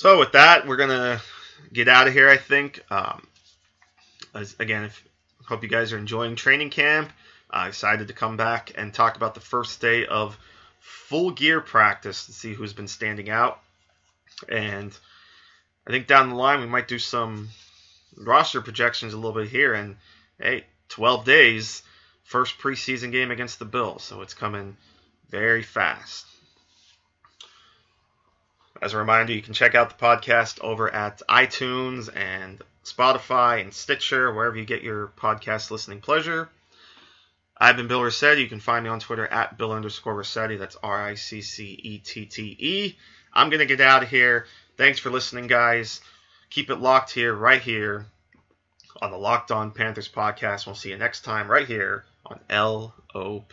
So 0.00 0.18
with 0.18 0.32
that, 0.32 0.66
we're 0.66 0.78
gonna 0.78 1.20
get 1.74 1.86
out 1.86 2.08
of 2.08 2.14
here. 2.14 2.30
I 2.30 2.38
think. 2.38 2.82
Um, 2.90 3.26
as, 4.32 4.56
again, 4.58 4.84
if, 4.84 5.04
hope 5.44 5.62
you 5.62 5.68
guys 5.68 5.92
are 5.92 5.98
enjoying 5.98 6.36
training 6.36 6.70
camp. 6.70 7.12
Uh, 7.50 7.66
decided 7.66 8.08
to 8.08 8.14
come 8.14 8.38
back 8.38 8.72
and 8.76 8.94
talk 8.94 9.16
about 9.16 9.34
the 9.34 9.40
first 9.40 9.78
day 9.78 10.06
of 10.06 10.38
full 10.78 11.32
gear 11.32 11.60
practice 11.60 12.24
to 12.24 12.32
see 12.32 12.54
who's 12.54 12.72
been 12.72 12.88
standing 12.88 13.28
out. 13.28 13.60
And 14.48 14.90
I 15.86 15.90
think 15.90 16.06
down 16.06 16.30
the 16.30 16.34
line 16.34 16.60
we 16.60 16.66
might 16.66 16.88
do 16.88 16.98
some 16.98 17.50
roster 18.16 18.62
projections 18.62 19.12
a 19.12 19.18
little 19.18 19.38
bit 19.38 19.50
here. 19.50 19.74
And 19.74 19.98
hey, 20.38 20.64
12 20.88 21.26
days, 21.26 21.82
first 22.24 22.56
preseason 22.56 23.12
game 23.12 23.30
against 23.30 23.58
the 23.58 23.66
Bills, 23.66 24.02
so 24.02 24.22
it's 24.22 24.32
coming 24.32 24.78
very 25.28 25.62
fast. 25.62 26.24
As 28.82 28.94
a 28.94 28.98
reminder, 28.98 29.32
you 29.32 29.42
can 29.42 29.52
check 29.52 29.74
out 29.74 29.90
the 29.90 30.02
podcast 30.02 30.60
over 30.60 30.92
at 30.92 31.20
iTunes 31.28 32.08
and 32.14 32.62
Spotify 32.84 33.60
and 33.60 33.74
Stitcher, 33.74 34.32
wherever 34.32 34.56
you 34.56 34.64
get 34.64 34.82
your 34.82 35.08
podcast 35.08 35.70
listening 35.70 36.00
pleasure. 36.00 36.48
I've 37.56 37.76
been 37.76 37.88
Bill 37.88 38.00
Riccette. 38.00 38.40
You 38.40 38.48
can 38.48 38.60
find 38.60 38.84
me 38.84 38.90
on 38.90 39.00
Twitter 39.00 39.26
at 39.26 39.58
Bill 39.58 39.72
underscore 39.72 40.14
Riccette. 40.14 40.58
That's 40.58 40.76
R 40.82 41.08
I 41.08 41.14
C 41.14 41.42
C 41.42 41.78
E 41.82 41.98
T 41.98 42.24
T 42.24 42.56
E. 42.58 42.96
I'm 43.34 43.50
going 43.50 43.60
to 43.60 43.66
get 43.66 43.82
out 43.82 44.02
of 44.02 44.08
here. 44.08 44.46
Thanks 44.78 44.98
for 44.98 45.10
listening, 45.10 45.46
guys. 45.46 46.00
Keep 46.48 46.70
it 46.70 46.76
locked 46.76 47.10
here, 47.10 47.34
right 47.34 47.60
here 47.60 48.06
on 49.02 49.10
the 49.10 49.18
Locked 49.18 49.50
On 49.50 49.70
Panthers 49.72 50.08
podcast. 50.08 50.66
We'll 50.66 50.74
see 50.74 50.90
you 50.90 50.96
next 50.96 51.20
time, 51.20 51.50
right 51.50 51.66
here 51.66 52.06
on 52.24 52.40
LOP. 52.50 53.52